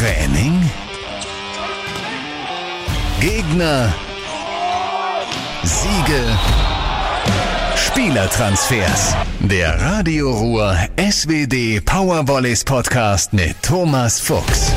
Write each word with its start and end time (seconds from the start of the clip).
Training? 0.00 0.64
Gegner? 3.20 3.94
Siege? 5.62 6.38
Spielertransfers. 7.76 9.14
Der 9.40 9.78
Radio 9.78 10.30
Ruhr 10.30 10.74
SWD 10.96 11.84
Powervolleys 11.84 12.64
Podcast 12.64 13.34
mit 13.34 13.54
Thomas 13.60 14.18
Fuchs. 14.18 14.72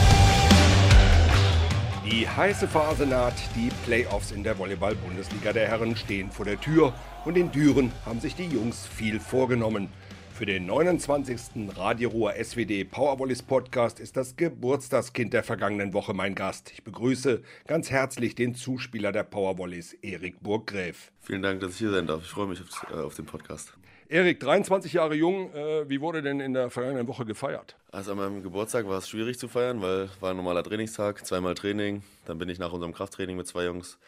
Die 2.05 2.27
heiße 2.27 2.67
Phase 2.67 3.05
naht, 3.05 3.35
die 3.55 3.69
Playoffs 3.85 4.31
in 4.31 4.43
der 4.43 4.59
Volleyball-Bundesliga 4.59 5.53
der 5.53 5.69
Herren 5.69 5.95
stehen 5.95 6.31
vor 6.31 6.43
der 6.43 6.59
Tür 6.59 6.93
und 7.23 7.37
in 7.37 7.49
Düren 7.49 7.93
haben 8.05 8.19
sich 8.19 8.35
die 8.35 8.47
Jungs 8.47 8.85
viel 8.93 9.21
vorgenommen. 9.21 9.87
Für 10.33 10.47
den 10.47 10.65
29. 10.65 11.69
Radio 11.77 12.09
Ruhr 12.09 12.33
SWD 12.33 12.85
Powervolleys 12.89 13.43
Podcast 13.43 13.99
ist 13.99 14.17
das 14.17 14.35
Geburtstagskind 14.35 15.31
der 15.31 15.43
vergangenen 15.43 15.93
Woche 15.93 16.15
mein 16.15 16.33
Gast. 16.33 16.71
Ich 16.73 16.83
begrüße 16.83 17.43
ganz 17.67 17.91
herzlich 17.91 18.33
den 18.33 18.55
Zuspieler 18.55 19.11
der 19.11 19.21
Powervolleys, 19.23 19.93
Erik 20.01 20.41
Burggräf. 20.41 21.11
Vielen 21.21 21.43
Dank, 21.43 21.59
dass 21.59 21.73
ich 21.73 21.77
hier 21.77 21.91
sein 21.91 22.07
darf. 22.07 22.23
Ich 22.23 22.31
freue 22.31 22.47
mich 22.47 22.59
auf, 22.61 22.91
äh, 22.91 22.95
auf 22.95 23.13
den 23.13 23.27
Podcast. 23.27 23.75
Erik, 24.09 24.39
23 24.39 24.93
Jahre 24.93 25.13
jung, 25.13 25.53
äh, 25.53 25.87
wie 25.87 26.01
wurde 26.01 26.23
denn 26.23 26.39
in 26.39 26.55
der 26.55 26.71
vergangenen 26.71 27.07
Woche 27.07 27.25
gefeiert? 27.25 27.77
Also 27.91 28.13
an 28.13 28.17
meinem 28.17 28.41
Geburtstag 28.41 28.87
war 28.87 28.97
es 28.97 29.07
schwierig 29.07 29.37
zu 29.37 29.47
feiern, 29.47 29.83
weil 29.83 30.09
war 30.19 30.31
ein 30.31 30.37
normaler 30.37 30.63
Trainingstag, 30.63 31.23
zweimal 31.27 31.53
Training. 31.53 32.01
Dann 32.25 32.39
bin 32.39 32.49
ich 32.49 32.57
nach 32.57 32.73
unserem 32.73 32.93
Krafttraining 32.93 33.37
mit 33.37 33.45
zwei 33.45 33.65
Jungs 33.65 33.99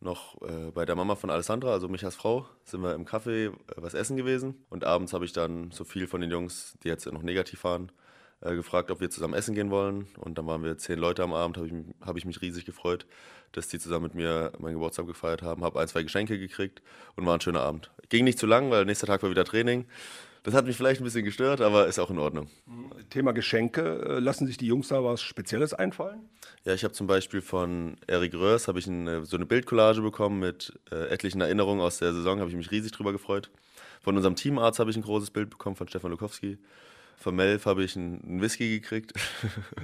noch 0.00 0.40
äh, 0.42 0.70
bei 0.72 0.84
der 0.84 0.96
Mama 0.96 1.16
von 1.16 1.30
Alessandra, 1.30 1.72
also 1.72 1.88
mich 1.88 2.04
als 2.04 2.16
Frau, 2.16 2.46
sind 2.64 2.82
wir 2.82 2.94
im 2.94 3.04
Café 3.04 3.48
äh, 3.48 3.52
was 3.76 3.94
essen 3.94 4.16
gewesen. 4.16 4.64
Und 4.70 4.84
abends 4.84 5.12
habe 5.12 5.24
ich 5.24 5.32
dann 5.32 5.70
so 5.70 5.84
viel 5.84 6.06
von 6.06 6.20
den 6.20 6.30
Jungs, 6.30 6.76
die 6.82 6.88
jetzt 6.88 7.06
noch 7.10 7.22
negativ 7.22 7.64
waren, 7.64 7.90
äh, 8.40 8.54
gefragt, 8.54 8.90
ob 8.90 9.00
wir 9.00 9.10
zusammen 9.10 9.34
essen 9.34 9.54
gehen 9.54 9.70
wollen. 9.70 10.06
Und 10.18 10.38
dann 10.38 10.46
waren 10.46 10.62
wir 10.62 10.78
zehn 10.78 10.98
Leute 10.98 11.22
am 11.22 11.34
Abend, 11.34 11.56
habe 11.56 11.66
ich, 11.66 11.74
hab 12.00 12.16
ich 12.16 12.24
mich 12.24 12.40
riesig 12.40 12.64
gefreut, 12.64 13.06
dass 13.52 13.68
die 13.68 13.78
zusammen 13.78 14.04
mit 14.04 14.14
mir 14.14 14.52
meinen 14.58 14.74
Geburtstag 14.74 15.06
gefeiert 15.06 15.42
haben. 15.42 15.64
Habe 15.64 15.80
ein, 15.80 15.88
zwei 15.88 16.02
Geschenke 16.02 16.38
gekriegt 16.38 16.82
und 17.16 17.26
war 17.26 17.34
ein 17.34 17.40
schöner 17.40 17.62
Abend. 17.62 17.90
Ging 18.08 18.24
nicht 18.24 18.38
zu 18.38 18.46
lang, 18.46 18.70
weil 18.70 18.84
nächster 18.84 19.06
Tag 19.06 19.22
war 19.22 19.30
wieder 19.30 19.44
Training. 19.44 19.86
Das 20.42 20.54
hat 20.54 20.66
mich 20.66 20.76
vielleicht 20.76 21.00
ein 21.00 21.04
bisschen 21.04 21.24
gestört, 21.24 21.60
aber 21.60 21.86
ist 21.86 21.98
auch 21.98 22.10
in 22.10 22.18
Ordnung. 22.18 22.48
Thema 23.10 23.32
Geschenke. 23.32 23.82
Äh, 23.82 24.18
lassen 24.20 24.46
sich 24.46 24.56
die 24.56 24.66
Jungs 24.66 24.88
da 24.88 25.02
was 25.02 25.20
Spezielles 25.20 25.74
einfallen? 25.74 26.20
Ja, 26.64 26.74
ich 26.74 26.84
habe 26.84 26.94
zum 26.94 27.06
Beispiel 27.06 27.40
von 27.40 27.96
Eric 28.06 28.34
Röhrs 28.34 28.68
ich 28.68 28.86
eine, 28.86 29.24
so 29.24 29.36
eine 29.36 29.46
Bildcollage 29.46 30.00
bekommen 30.00 30.38
mit 30.38 30.78
äh, 30.90 31.08
etlichen 31.08 31.40
Erinnerungen 31.40 31.80
aus 31.80 31.98
der 31.98 32.12
Saison. 32.12 32.40
Habe 32.40 32.50
ich 32.50 32.56
mich 32.56 32.70
riesig 32.70 32.92
drüber 32.92 33.12
gefreut. 33.12 33.50
Von 34.00 34.16
unserem 34.16 34.36
Teamarzt 34.36 34.78
habe 34.78 34.90
ich 34.90 34.96
ein 34.96 35.02
großes 35.02 35.30
Bild 35.30 35.50
bekommen 35.50 35.76
von 35.76 35.88
Stefan 35.88 36.10
Lukowski. 36.10 36.58
Von 37.16 37.34
Melf 37.34 37.66
habe 37.66 37.82
ich 37.82 37.96
einen 37.96 38.40
Whisky 38.40 38.78
gekriegt. 38.78 39.12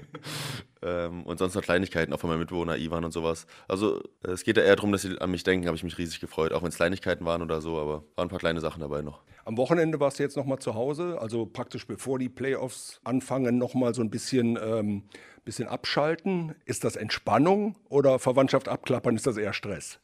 ähm, 0.85 1.25
und 1.25 1.39
sonst 1.39 1.55
noch 1.55 1.63
Kleinigkeiten, 1.63 2.13
auch 2.13 2.21
von 2.21 2.31
meinem 2.31 2.41
Mitbewohner 2.41 2.77
Ivan 2.77 3.05
und 3.05 3.13
sowas. 3.13 3.47
Also 3.67 4.03
es 4.23 4.45
geht 4.45 4.57
ja 4.57 4.63
eher 4.63 4.77
darum, 4.77 4.93
dass 4.93 5.03
sie 5.03 5.19
an 5.19 5.31
mich 5.31 5.43
denken, 5.43 5.67
habe 5.67 5.77
ich 5.77 5.83
mich 5.83 5.99
riesig 5.99 6.21
gefreut. 6.21 6.53
Auch 6.53 6.63
wenn 6.63 6.69
es 6.69 6.77
Kleinigkeiten 6.77 7.25
waren 7.25 7.43
oder 7.43 7.61
so, 7.61 7.79
aber 7.79 8.05
waren 8.15 8.27
ein 8.27 8.29
paar 8.29 8.39
kleine 8.39 8.61
Sachen 8.61 8.81
dabei 8.81 9.03
noch. 9.03 9.23
Am 9.45 9.57
Wochenende 9.57 10.01
warst 10.01 10.19
du 10.19 10.23
jetzt 10.23 10.37
nochmal 10.37 10.59
zu 10.59 10.75
Hause, 10.75 11.19
also 11.21 11.47
praktisch 11.47 11.87
bevor 11.87 12.19
die 12.19 12.29
Playoffs 12.29 13.01
anfangen, 13.05 13.59
nochmal 13.59 13.95
so 13.95 14.03
ein 14.03 14.11
bisschen, 14.11 14.59
ähm, 14.63 15.05
bisschen 15.45 15.69
abschalten. 15.69 16.55
Ist 16.65 16.85
das 16.85 16.97
Entspannung 16.97 17.77
oder 17.89 18.19
Verwandtschaft 18.19 18.69
abklappern, 18.69 19.17
ist 19.17 19.27
das 19.27 19.37
eher 19.37 19.53
Stress? 19.53 19.99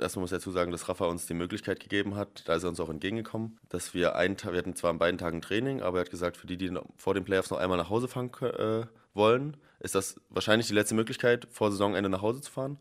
Erstmal 0.00 0.22
muss 0.22 0.32
ich 0.32 0.38
dazu 0.38 0.50
sagen, 0.50 0.72
dass 0.72 0.88
Rafa 0.88 1.06
uns 1.06 1.26
die 1.26 1.34
Möglichkeit 1.34 1.78
gegeben 1.78 2.16
hat, 2.16 2.48
da 2.48 2.54
ist 2.56 2.64
er 2.64 2.68
uns 2.68 2.80
auch 2.80 2.90
entgegengekommen, 2.90 3.58
dass 3.68 3.94
wir 3.94 4.16
einen 4.16 4.36
Tag, 4.36 4.52
wir 4.52 4.58
hatten 4.58 4.74
zwar 4.74 4.90
an 4.90 4.98
beiden 4.98 5.18
Tagen 5.18 5.40
Training, 5.40 5.82
aber 5.82 5.98
er 5.98 6.00
hat 6.02 6.10
gesagt, 6.10 6.36
für 6.36 6.48
die, 6.48 6.56
die 6.56 6.76
vor 6.96 7.14
den 7.14 7.24
Playoffs 7.24 7.50
noch 7.50 7.58
einmal 7.58 7.78
nach 7.78 7.90
Hause 7.90 8.08
fahren 8.08 8.30
äh, 8.42 8.86
wollen, 9.14 9.56
ist 9.80 9.94
das 9.94 10.20
wahrscheinlich 10.30 10.66
die 10.66 10.74
letzte 10.74 10.94
Möglichkeit, 10.94 11.46
vor 11.50 11.70
Saisonende 11.70 12.10
nach 12.10 12.22
Hause 12.22 12.40
zu 12.40 12.50
fahren. 12.50 12.78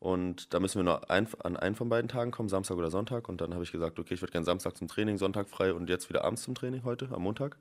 Und 0.00 0.54
da 0.54 0.60
müssen 0.60 0.78
wir 0.78 0.84
nur 0.84 1.10
ein, 1.10 1.26
an 1.42 1.56
einen 1.56 1.74
von 1.74 1.88
beiden 1.88 2.08
Tagen 2.08 2.30
kommen, 2.30 2.48
Samstag 2.48 2.76
oder 2.76 2.90
Sonntag. 2.90 3.28
Und 3.28 3.40
dann 3.40 3.52
habe 3.52 3.64
ich 3.64 3.72
gesagt, 3.72 3.98
okay, 3.98 4.14
ich 4.14 4.20
würde 4.22 4.32
gerne 4.32 4.44
Samstag 4.44 4.76
zum 4.76 4.86
Training, 4.86 5.18
Sonntag 5.18 5.48
frei 5.48 5.72
und 5.72 5.88
jetzt 5.88 6.08
wieder 6.08 6.24
abends 6.24 6.42
zum 6.42 6.54
Training 6.54 6.84
heute, 6.84 7.08
am 7.12 7.22
Montag. 7.22 7.56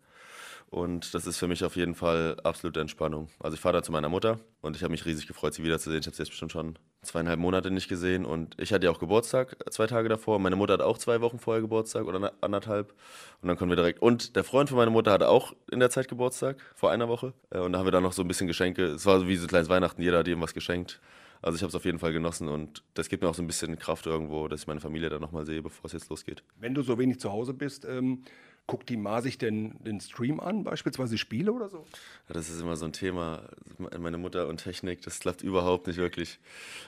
Und 0.70 1.14
das 1.14 1.26
ist 1.26 1.38
für 1.38 1.48
mich 1.48 1.64
auf 1.64 1.76
jeden 1.76 1.96
Fall 1.96 2.38
absolute 2.44 2.80
Entspannung. 2.80 3.30
Also 3.40 3.56
ich 3.56 3.62
fahre 3.62 3.78
da 3.78 3.84
zu 3.84 3.92
meiner 3.92 4.10
Mutter 4.10 4.40
und 4.62 4.76
ich 4.76 4.84
habe 4.84 4.92
mich 4.92 5.06
riesig 5.06 5.26
gefreut, 5.26 5.54
sie 5.54 5.64
wiederzusehen. 5.64 6.02
Ich 6.02 6.08
habe 6.08 6.16
sie 6.16 6.24
jetzt 6.24 6.30
bestimmt 6.30 6.52
schon 6.52 6.78
zweieinhalb 7.08 7.40
Monate 7.40 7.72
nicht 7.72 7.88
gesehen 7.88 8.26
und 8.26 8.56
ich 8.60 8.72
hatte 8.74 8.86
ja 8.86 8.92
auch 8.92 9.00
Geburtstag 9.00 9.56
zwei 9.72 9.88
Tage 9.88 10.10
davor. 10.10 10.40
Meine 10.40 10.56
Mutter 10.56 10.74
hat 10.74 10.82
auch 10.82 10.98
zwei 10.98 11.22
Wochen 11.22 11.40
vorher 11.40 11.62
Geburtstag 11.62 12.06
oder 12.06 12.34
anderthalb 12.42 12.94
und 13.42 13.48
dann 13.48 13.58
konnten 13.58 13.72
wir 13.72 13.76
direkt. 13.76 14.02
Und 14.02 14.36
der 14.36 14.44
Freund 14.44 14.70
von 14.70 14.78
meiner 14.78 14.92
Mutter 14.92 15.12
hatte 15.12 15.30
auch 15.30 15.54
in 15.72 15.80
der 15.80 15.90
Zeit 15.90 16.08
Geburtstag 16.08 16.58
vor 16.76 16.92
einer 16.92 17.08
Woche 17.08 17.34
äh, 17.50 17.60
und 17.60 17.74
da 17.74 17.80
haben 17.80 17.88
wir 17.88 17.92
dann 17.92 18.04
noch 18.04 18.14
so 18.14 18.22
ein 18.22 18.28
bisschen 18.28 18.48
Geschenke. 18.48 18.86
Es 18.86 19.06
war 19.06 19.28
wie 19.28 19.36
so 19.36 19.46
ein 19.46 19.50
kleines 19.50 19.70
Weihnachten. 19.70 20.02
Jeder 20.02 20.20
hat 20.20 20.28
ihm 20.28 20.42
was 20.42 20.54
geschenkt. 20.54 21.00
Also 21.42 21.56
ich 21.56 21.62
habe 21.62 21.70
es 21.70 21.76
auf 21.76 21.86
jeden 21.86 22.00
Fall 22.00 22.14
genossen 22.14 22.48
und 22.48 22.84
das 22.94 23.10
gibt 23.10 23.24
mir 23.24 23.30
auch 23.30 23.36
so 23.36 23.44
ein 23.44 23.48
bisschen 23.48 23.78
Kraft 23.78 24.06
irgendwo, 24.06 24.48
dass 24.48 24.62
ich 24.62 24.68
meine 24.68 24.80
Familie 24.80 25.10
dann 25.10 25.22
nochmal 25.22 25.46
sehe, 25.46 25.62
bevor 25.62 25.86
es 25.86 25.94
jetzt 25.94 26.10
losgeht. 26.10 26.44
Wenn 26.60 26.74
du 26.74 26.82
so 26.82 26.98
wenig 26.98 27.20
zu 27.20 27.32
Hause 27.32 27.54
bist, 27.54 27.86
ähm, 27.86 28.24
guckt 28.68 28.90
die 28.90 28.98
Ma 28.98 29.22
sich 29.22 29.38
denn 29.38 29.76
den 29.80 30.02
Stream 30.02 30.40
an, 30.40 30.64
beispielsweise 30.64 31.18
Spiele 31.18 31.54
oder 31.54 31.70
so? 31.70 31.86
Ja, 32.28 32.34
das 32.34 32.50
ist 32.50 32.62
immer 32.62 32.76
so 32.76 32.86
ein 32.86 32.94
Thema. 32.94 33.50
Meine 33.98 34.18
Mutter 34.18 34.48
und 34.48 34.58
Technik, 34.58 35.02
das 35.02 35.20
klappt 35.20 35.42
überhaupt 35.42 35.88
nicht 35.88 35.98
wirklich. 35.98 36.40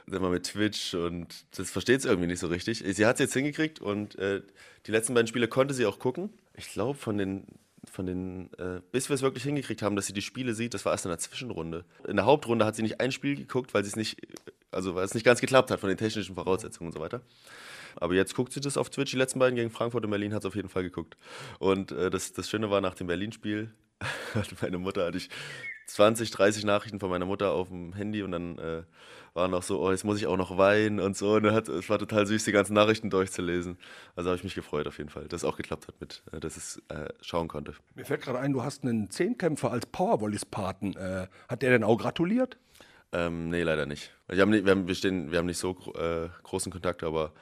Immer 0.05 0.29
mit 0.29 0.43
Twitch 0.43 0.93
und 0.93 1.27
das 1.55 1.71
versteht 1.71 2.01
sie 2.01 2.09
irgendwie 2.09 2.27
nicht 2.27 2.39
so 2.39 2.47
richtig. 2.47 2.83
Sie 2.85 3.05
hat 3.05 3.15
es 3.15 3.19
jetzt 3.21 3.33
hingekriegt 3.33 3.79
und 3.79 4.17
äh, 4.19 4.41
die 4.85 4.91
letzten 4.91 5.13
beiden 5.13 5.27
Spiele 5.27 5.47
konnte 5.47 5.73
sie 5.73 5.85
auch 5.85 5.99
gucken. 5.99 6.29
Ich 6.55 6.69
glaube, 6.69 6.99
von 6.99 7.17
den 7.17 7.45
von 7.89 8.05
den, 8.05 8.51
äh, 8.57 8.81
bis 8.91 9.09
wir 9.09 9.13
es 9.15 9.21
wirklich 9.21 9.43
hingekriegt 9.43 9.81
haben, 9.81 9.95
dass 9.95 10.05
sie 10.05 10.13
die 10.13 10.21
Spiele 10.21 10.53
sieht, 10.53 10.73
das 10.73 10.85
war 10.85 10.91
erst 10.91 11.05
in 11.05 11.09
der 11.09 11.17
Zwischenrunde. 11.17 11.85
In 12.07 12.17
der 12.17 12.25
Hauptrunde 12.25 12.65
hat 12.65 12.75
sie 12.75 12.81
nicht 12.81 12.99
ein 12.99 13.11
Spiel 13.11 13.35
geguckt, 13.35 13.73
weil 13.73 13.83
sie 13.83 13.89
es 13.89 13.95
nicht, 13.95 14.17
also 14.69 14.95
weil 14.95 15.05
es 15.05 15.13
nicht 15.13 15.23
ganz 15.23 15.41
geklappt 15.41 15.71
hat 15.71 15.79
von 15.79 15.89
den 15.89 15.97
technischen 15.97 16.35
Voraussetzungen 16.35 16.89
und 16.89 16.93
so 16.93 16.99
weiter. 16.99 17.21
Aber 17.99 18.13
jetzt 18.15 18.35
guckt 18.35 18.53
sie 18.53 18.61
das 18.61 18.77
auf 18.77 18.89
Twitch. 18.89 19.11
Die 19.11 19.17
letzten 19.17 19.39
beiden 19.39 19.55
gegen 19.55 19.69
Frankfurt 19.69 20.03
und 20.03 20.11
Berlin 20.11 20.33
hat 20.33 20.41
es 20.41 20.45
auf 20.45 20.55
jeden 20.55 20.69
Fall 20.69 20.83
geguckt. 20.83 21.17
Und 21.59 21.91
äh, 21.91 22.09
das, 22.09 22.33
das 22.33 22.49
Schöne 22.49 22.69
war, 22.69 22.81
nach 22.81 22.95
dem 22.95 23.07
Berlin-Spiel 23.07 23.71
hatte 24.35 24.55
meine 24.61 24.77
Mutter, 24.77 25.05
hatte 25.05 25.17
ich 25.17 25.29
20, 25.87 26.31
30 26.31 26.65
Nachrichten 26.65 26.99
von 26.99 27.09
meiner 27.09 27.25
Mutter 27.25 27.51
auf 27.51 27.69
dem 27.69 27.93
Handy 27.93 28.21
und 28.21 28.31
dann 28.31 28.57
äh, 28.57 28.83
war 29.33 29.47
noch 29.47 29.63
so, 29.63 29.79
oh, 29.81 29.91
jetzt 29.91 30.03
muss 30.03 30.17
ich 30.17 30.27
auch 30.27 30.37
noch 30.37 30.57
weinen 30.57 30.99
und 30.99 31.17
so. 31.17 31.33
Und 31.33 31.45
es 31.45 31.89
war 31.89 31.99
total 31.99 32.25
süß, 32.25 32.43
die 32.45 32.51
ganzen 32.51 32.73
Nachrichten 32.73 33.09
durchzulesen. 33.09 33.77
Also 34.15 34.29
habe 34.29 34.37
ich 34.37 34.43
mich 34.43 34.55
gefreut 34.55 34.87
auf 34.87 34.97
jeden 34.97 35.09
Fall, 35.09 35.27
dass 35.27 35.41
es 35.41 35.45
auch 35.45 35.57
geklappt 35.57 35.87
hat 35.87 35.99
mit, 35.99 36.23
äh, 36.31 36.39
dass 36.39 36.57
es 36.57 36.81
äh, 36.89 37.09
schauen 37.21 37.47
konnte. 37.47 37.73
Mir 37.95 38.05
fällt 38.05 38.21
gerade 38.21 38.39
ein, 38.39 38.53
du 38.53 38.63
hast 38.63 38.83
einen 38.83 39.09
Zehnkämpfer 39.09 39.71
als 39.71 39.85
Powervolleys-Paten. 39.87 40.95
Äh, 40.95 41.27
hat 41.47 41.61
der 41.61 41.71
denn 41.71 41.83
auch 41.83 41.97
gratuliert? 41.97 42.57
Ähm, 43.11 43.49
nee, 43.49 43.63
leider 43.63 43.85
nicht. 43.85 44.11
Wir 44.27 44.41
haben, 44.41 44.51
nicht, 44.51 44.65
wir 44.65 44.71
haben, 44.71 44.87
wir 44.87 44.95
stehen, 44.95 45.31
wir 45.31 45.39
haben 45.39 45.47
nicht 45.47 45.57
so 45.57 45.75
äh, 45.95 46.29
großen 46.43 46.71
Kontakt, 46.71 47.03
aber 47.03 47.33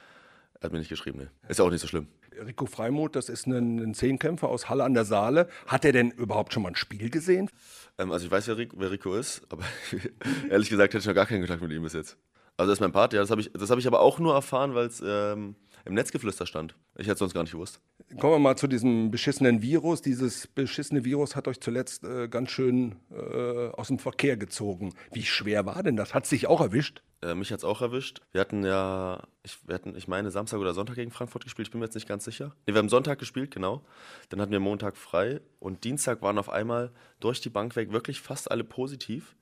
er 0.60 0.64
hat 0.64 0.72
mir 0.72 0.78
nicht 0.78 0.88
geschrieben, 0.88 1.18
nee. 1.18 1.48
Ist 1.48 1.58
ja 1.58 1.64
auch 1.64 1.70
nicht 1.70 1.80
so 1.80 1.86
schlimm. 1.86 2.08
Rico 2.44 2.66
Freimuth, 2.66 3.16
das 3.16 3.28
ist 3.28 3.46
ein, 3.46 3.78
ein 3.78 3.94
Zehnkämpfer 3.94 4.48
aus 4.48 4.68
Halle 4.68 4.84
an 4.84 4.94
der 4.94 5.04
Saale. 5.04 5.48
Hat 5.66 5.84
er 5.84 5.92
denn 5.92 6.10
überhaupt 6.10 6.52
schon 6.52 6.62
mal 6.62 6.70
ein 6.70 6.76
Spiel 6.76 7.10
gesehen? 7.10 7.50
Ähm, 7.98 8.12
also 8.12 8.26
ich 8.26 8.30
weiß, 8.30 8.48
wer 8.48 8.58
Rico, 8.58 8.76
wer 8.78 8.90
Rico 8.90 9.14
ist, 9.14 9.42
aber 9.50 9.64
ehrlich 10.50 10.68
gesagt 10.68 10.94
hätte 10.94 11.02
ich 11.02 11.06
noch 11.06 11.14
gar 11.14 11.26
keinen 11.26 11.40
Kontakt 11.40 11.62
mit 11.62 11.72
ihm 11.72 11.82
bis 11.82 11.92
jetzt. 11.92 12.16
Also 12.56 12.70
das 12.70 12.78
ist 12.78 12.80
mein 12.80 12.92
Part, 12.92 13.12
ja, 13.12 13.20
das 13.20 13.30
habe 13.30 13.40
ich, 13.40 13.50
hab 13.54 13.78
ich 13.78 13.86
aber 13.86 14.00
auch 14.00 14.18
nur 14.18 14.34
erfahren, 14.34 14.74
weil 14.74 14.86
es 14.86 15.00
ähm, 15.04 15.54
im 15.84 15.94
Netzgeflüster 15.94 16.44
stand. 16.44 16.74
Ich 16.96 17.06
hätte 17.06 17.12
es 17.12 17.18
sonst 17.20 17.34
gar 17.34 17.42
nicht 17.42 17.52
gewusst. 17.52 17.80
Kommen 18.18 18.34
wir 18.34 18.38
mal 18.40 18.56
zu 18.56 18.66
diesem 18.66 19.12
beschissenen 19.12 19.62
Virus. 19.62 20.02
Dieses 20.02 20.48
beschissene 20.48 21.04
Virus 21.04 21.36
hat 21.36 21.46
euch 21.46 21.60
zuletzt 21.60 22.04
äh, 22.04 22.28
ganz 22.28 22.50
schön 22.50 22.96
äh, 23.12 23.68
aus 23.68 23.88
dem 23.88 23.98
Verkehr 23.98 24.36
gezogen. 24.36 24.94
Wie 25.12 25.22
schwer 25.22 25.66
war 25.66 25.82
denn 25.84 25.96
das? 25.96 26.14
Hat 26.14 26.24
es 26.24 26.30
sich 26.30 26.48
auch 26.48 26.60
erwischt? 26.60 27.02
Äh, 27.22 27.34
mich 27.34 27.50
hat 27.50 27.58
es 27.58 27.64
auch 27.64 27.82
erwischt. 27.82 28.20
Wir 28.32 28.40
hatten 28.40 28.64
ja, 28.64 29.22
ich, 29.42 29.58
wir 29.66 29.74
hatten, 29.74 29.96
ich 29.96 30.06
meine, 30.06 30.30
Samstag 30.30 30.58
oder 30.60 30.74
Sonntag 30.74 30.96
gegen 30.96 31.10
Frankfurt 31.10 31.44
gespielt, 31.44 31.68
ich 31.68 31.72
bin 31.72 31.80
mir 31.80 31.86
jetzt 31.86 31.94
nicht 31.94 32.08
ganz 32.08 32.24
sicher. 32.24 32.54
Nee, 32.66 32.74
wir 32.74 32.78
haben 32.78 32.88
Sonntag 32.88 33.18
gespielt, 33.18 33.50
genau. 33.50 33.84
Dann 34.28 34.40
hatten 34.40 34.52
wir 34.52 34.60
Montag 34.60 34.96
frei 34.96 35.40
und 35.58 35.84
Dienstag 35.84 36.22
waren 36.22 36.38
auf 36.38 36.48
einmal 36.48 36.92
durch 37.20 37.40
die 37.40 37.50
Bank 37.50 37.74
weg 37.76 37.92
wirklich 37.92 38.20
fast 38.20 38.50
alle 38.50 38.64
positiv. 38.64 39.34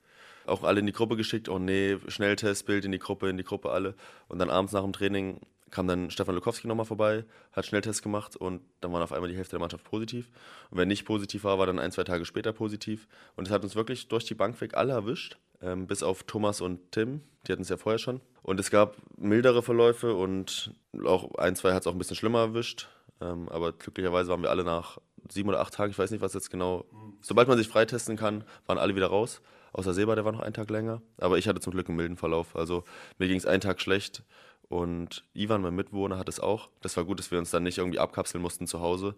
Auch 0.47 0.63
alle 0.63 0.79
in 0.79 0.85
die 0.85 0.93
Gruppe 0.93 1.17
geschickt, 1.17 1.49
oh 1.49 1.59
nee, 1.59 1.97
Schnelltestbild 2.07 2.85
in 2.85 2.93
die 2.93 2.99
Gruppe, 2.99 3.29
in 3.29 3.37
die 3.37 3.43
Gruppe 3.43 3.69
alle. 3.69 3.95
Und 4.29 4.39
dann 4.39 4.49
abends 4.49 4.71
nach 4.71 4.81
dem 4.81 4.93
Training 4.93 5.41
kam 5.69 5.87
dann 5.87 6.09
Stefan 6.09 6.35
Lukowski 6.35 6.67
nochmal 6.67 6.85
vorbei, 6.85 7.25
hat 7.51 7.65
Schnelltest 7.65 8.01
gemacht 8.01 8.35
und 8.35 8.61
dann 8.79 8.93
waren 8.93 9.01
auf 9.01 9.11
einmal 9.11 9.29
die 9.29 9.35
Hälfte 9.35 9.51
der 9.51 9.59
Mannschaft 9.59 9.83
positiv. 9.83 10.29
Und 10.69 10.77
wer 10.77 10.85
nicht 10.85 11.05
positiv 11.05 11.43
war, 11.43 11.59
war 11.59 11.65
dann 11.65 11.79
ein, 11.79 11.91
zwei 11.91 12.03
Tage 12.03 12.25
später 12.25 12.53
positiv. 12.53 13.07
Und 13.35 13.47
es 13.47 13.53
hat 13.53 13.63
uns 13.63 13.75
wirklich 13.75 14.07
durch 14.07 14.25
die 14.25 14.35
Bank 14.35 14.59
weg 14.61 14.75
alle 14.75 14.93
erwischt, 14.93 15.37
ähm, 15.61 15.87
bis 15.87 16.03
auf 16.03 16.23
Thomas 16.23 16.61
und 16.61 16.91
Tim, 16.91 17.21
die 17.47 17.51
hatten 17.51 17.61
es 17.61 17.69
ja 17.69 17.77
vorher 17.77 17.99
schon. 17.99 18.21
Und 18.43 18.59
es 18.59 18.71
gab 18.71 18.95
mildere 19.17 19.61
Verläufe 19.61 20.13
und 20.13 20.73
auch 21.05 21.35
ein, 21.35 21.55
zwei 21.55 21.73
hat 21.73 21.81
es 21.81 21.87
auch 21.87 21.93
ein 21.93 21.97
bisschen 21.97 22.15
schlimmer 22.15 22.39
erwischt. 22.39 22.87
Ähm, 23.19 23.49
aber 23.49 23.73
glücklicherweise 23.73 24.29
waren 24.29 24.41
wir 24.41 24.49
alle 24.49 24.63
nach 24.63 24.99
sieben 25.29 25.49
oder 25.49 25.59
acht 25.59 25.73
Tagen, 25.73 25.91
ich 25.91 25.99
weiß 25.99 26.11
nicht, 26.11 26.21
was 26.21 26.33
jetzt 26.33 26.49
genau. 26.49 26.85
Sobald 27.21 27.47
man 27.47 27.57
sich 27.57 27.67
freitesten 27.67 28.15
kann, 28.15 28.43
waren 28.65 28.77
alle 28.77 28.95
wieder 28.95 29.07
raus. 29.07 29.41
Außer 29.73 29.93
Seba, 29.93 30.15
der 30.15 30.25
war 30.25 30.31
noch 30.31 30.39
einen 30.39 30.53
Tag 30.53 30.69
länger. 30.69 31.01
Aber 31.17 31.37
ich 31.37 31.47
hatte 31.47 31.59
zum 31.59 31.73
Glück 31.73 31.87
einen 31.87 31.97
milden 31.97 32.17
Verlauf. 32.17 32.55
Also 32.55 32.83
mir 33.17 33.27
ging 33.27 33.37
es 33.37 33.45
einen 33.45 33.61
Tag 33.61 33.81
schlecht. 33.81 34.23
Und 34.69 35.23
Ivan, 35.33 35.61
mein 35.61 35.75
Mitbewohner, 35.75 36.17
hat 36.17 36.29
es 36.29 36.39
auch. 36.39 36.69
Das 36.81 36.97
war 36.97 37.05
gut, 37.05 37.19
dass 37.19 37.31
wir 37.31 37.39
uns 37.39 37.51
dann 37.51 37.63
nicht 37.63 37.77
irgendwie 37.77 37.99
abkapseln 37.99 38.41
mussten 38.41 38.67
zu 38.67 38.79
Hause. 38.81 39.15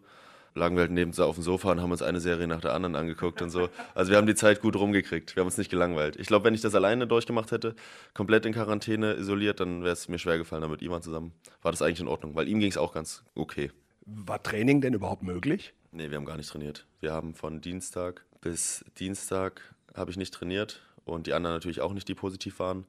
Lagen 0.56 0.76
wir 0.76 0.82
halt 0.82 0.92
neben 0.92 1.18
auf 1.20 1.36
dem 1.36 1.44
Sofa 1.44 1.72
und 1.72 1.82
haben 1.82 1.92
uns 1.92 2.02
eine 2.02 2.20
Serie 2.20 2.48
nach 2.48 2.62
der 2.62 2.74
anderen 2.74 2.96
angeguckt 2.96 3.42
und 3.42 3.50
so. 3.50 3.70
Also 3.96 4.12
wir 4.12 4.18
haben 4.18 4.28
die 4.28 4.36
Zeit 4.36 4.62
gut 4.62 4.76
rumgekriegt. 4.76 5.36
Wir 5.36 5.42
haben 5.42 5.48
uns 5.48 5.58
nicht 5.58 5.70
gelangweilt. 5.70 6.16
Ich 6.18 6.28
glaube, 6.28 6.46
wenn 6.46 6.54
ich 6.54 6.62
das 6.62 6.76
alleine 6.76 7.08
durchgemacht 7.08 7.52
hätte, 7.52 7.76
komplett 8.14 8.46
in 8.46 8.54
Quarantäne 8.54 9.14
isoliert, 9.14 9.60
dann 9.60 9.84
wäre 9.84 9.94
es 9.94 10.08
mir 10.08 10.20
schwer 10.20 10.38
gefallen, 10.38 10.62
dann 10.62 10.72
mit 10.72 10.82
Ivan 10.82 11.02
zusammen. 11.02 11.34
War 11.62 11.72
das 11.72 11.82
eigentlich 11.82 12.00
in 12.02 12.08
Ordnung, 12.08 12.36
weil 12.36 12.48
ihm 12.48 12.60
ging 12.60 12.70
es 12.70 12.78
auch 12.78 12.94
ganz 12.94 13.24
okay. 13.36 13.72
War 14.06 14.42
Training 14.42 14.82
denn 14.82 14.94
überhaupt 14.94 15.24
möglich? 15.24 15.74
Nee, 15.92 16.10
wir 16.10 16.18
haben 16.18 16.26
gar 16.26 16.38
nicht 16.38 16.50
trainiert. 16.50 16.86
Wir 17.00 17.14
haben 17.14 17.34
von 17.34 17.62
Dienstag 17.62 18.26
bis 18.42 18.86
Dienstag 18.98 19.62
habe 19.96 20.12
ich 20.12 20.18
nicht 20.18 20.34
trainiert 20.34 20.82
und 21.06 21.28
die 21.28 21.34
anderen 21.34 21.56
natürlich 21.56 21.82
auch 21.82 21.94
nicht, 21.94 22.08
die 22.08 22.16
positiv 22.16 22.60
waren. 22.60 22.86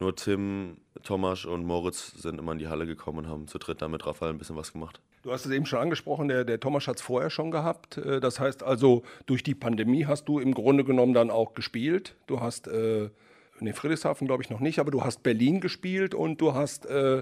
Nur 0.00 0.14
Tim, 0.14 0.78
Thomas 1.02 1.44
und 1.44 1.64
Moritz 1.64 2.12
sind 2.12 2.38
immer 2.38 2.52
in 2.52 2.58
die 2.58 2.68
Halle 2.68 2.86
gekommen 2.86 3.18
und 3.18 3.28
haben 3.28 3.48
zu 3.48 3.58
dritt 3.58 3.82
da 3.82 3.88
mit 3.88 4.06
Raphael 4.06 4.32
ein 4.32 4.38
bisschen 4.38 4.56
was 4.56 4.72
gemacht. 4.72 5.00
Du 5.28 5.34
hast 5.34 5.44
es 5.44 5.52
eben 5.52 5.66
schon 5.66 5.80
angesprochen, 5.80 6.28
der, 6.28 6.46
der 6.46 6.58
Thomas 6.58 6.88
hat 6.88 6.96
es 6.96 7.02
vorher 7.02 7.28
schon 7.28 7.50
gehabt. 7.50 7.98
Äh, 7.98 8.18
das 8.18 8.40
heißt 8.40 8.62
also, 8.62 9.02
durch 9.26 9.42
die 9.42 9.54
Pandemie 9.54 10.06
hast 10.06 10.26
du 10.26 10.38
im 10.38 10.54
Grunde 10.54 10.84
genommen 10.84 11.12
dann 11.12 11.30
auch 11.30 11.52
gespielt. 11.52 12.14
Du 12.26 12.40
hast, 12.40 12.66
äh, 12.66 13.10
nee, 13.60 13.74
Friedrichshafen 13.74 14.26
glaube 14.26 14.42
ich 14.42 14.48
noch 14.48 14.60
nicht, 14.60 14.78
aber 14.78 14.90
du 14.90 15.04
hast 15.04 15.22
Berlin 15.22 15.60
gespielt 15.60 16.14
und 16.14 16.40
du 16.40 16.54
hast, 16.54 16.86
äh, 16.86 17.18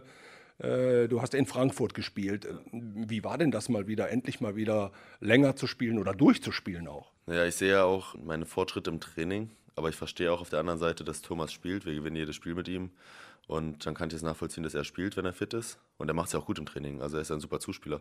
äh, 0.58 1.08
du 1.08 1.20
hast 1.20 1.34
in 1.34 1.46
Frankfurt 1.46 1.94
gespielt. 1.94 2.46
Wie 2.70 3.24
war 3.24 3.38
denn 3.38 3.50
das 3.50 3.68
mal 3.68 3.88
wieder, 3.88 4.08
endlich 4.08 4.40
mal 4.40 4.54
wieder 4.54 4.92
länger 5.18 5.56
zu 5.56 5.66
spielen 5.66 5.98
oder 5.98 6.14
durchzuspielen 6.14 6.86
auch? 6.86 7.10
Ja, 7.26 7.44
ich 7.44 7.56
sehe 7.56 7.72
ja 7.72 7.82
auch 7.82 8.14
meine 8.14 8.46
Fortschritte 8.46 8.88
im 8.88 9.00
Training 9.00 9.50
aber 9.76 9.90
ich 9.90 9.96
verstehe 9.96 10.32
auch 10.32 10.40
auf 10.40 10.48
der 10.48 10.60
anderen 10.60 10.78
Seite, 10.78 11.04
dass 11.04 11.20
Thomas 11.20 11.52
spielt. 11.52 11.84
Wir 11.84 11.94
gewinnen 11.94 12.16
jedes 12.16 12.34
Spiel 12.34 12.54
mit 12.54 12.66
ihm. 12.66 12.90
Und 13.46 13.86
dann 13.86 13.94
kann 13.94 14.08
ich 14.08 14.14
es 14.14 14.22
nachvollziehen, 14.22 14.64
dass 14.64 14.74
er 14.74 14.84
spielt, 14.84 15.16
wenn 15.16 15.24
er 15.24 15.32
fit 15.32 15.54
ist. 15.54 15.78
Und 15.98 16.08
er 16.08 16.14
macht 16.14 16.28
es 16.28 16.32
ja 16.32 16.40
auch 16.40 16.46
gut 16.46 16.58
im 16.58 16.66
Training. 16.66 17.00
Also 17.00 17.16
er 17.16 17.22
ist 17.22 17.30
ein 17.30 17.40
super 17.40 17.60
Zuspieler. 17.60 18.00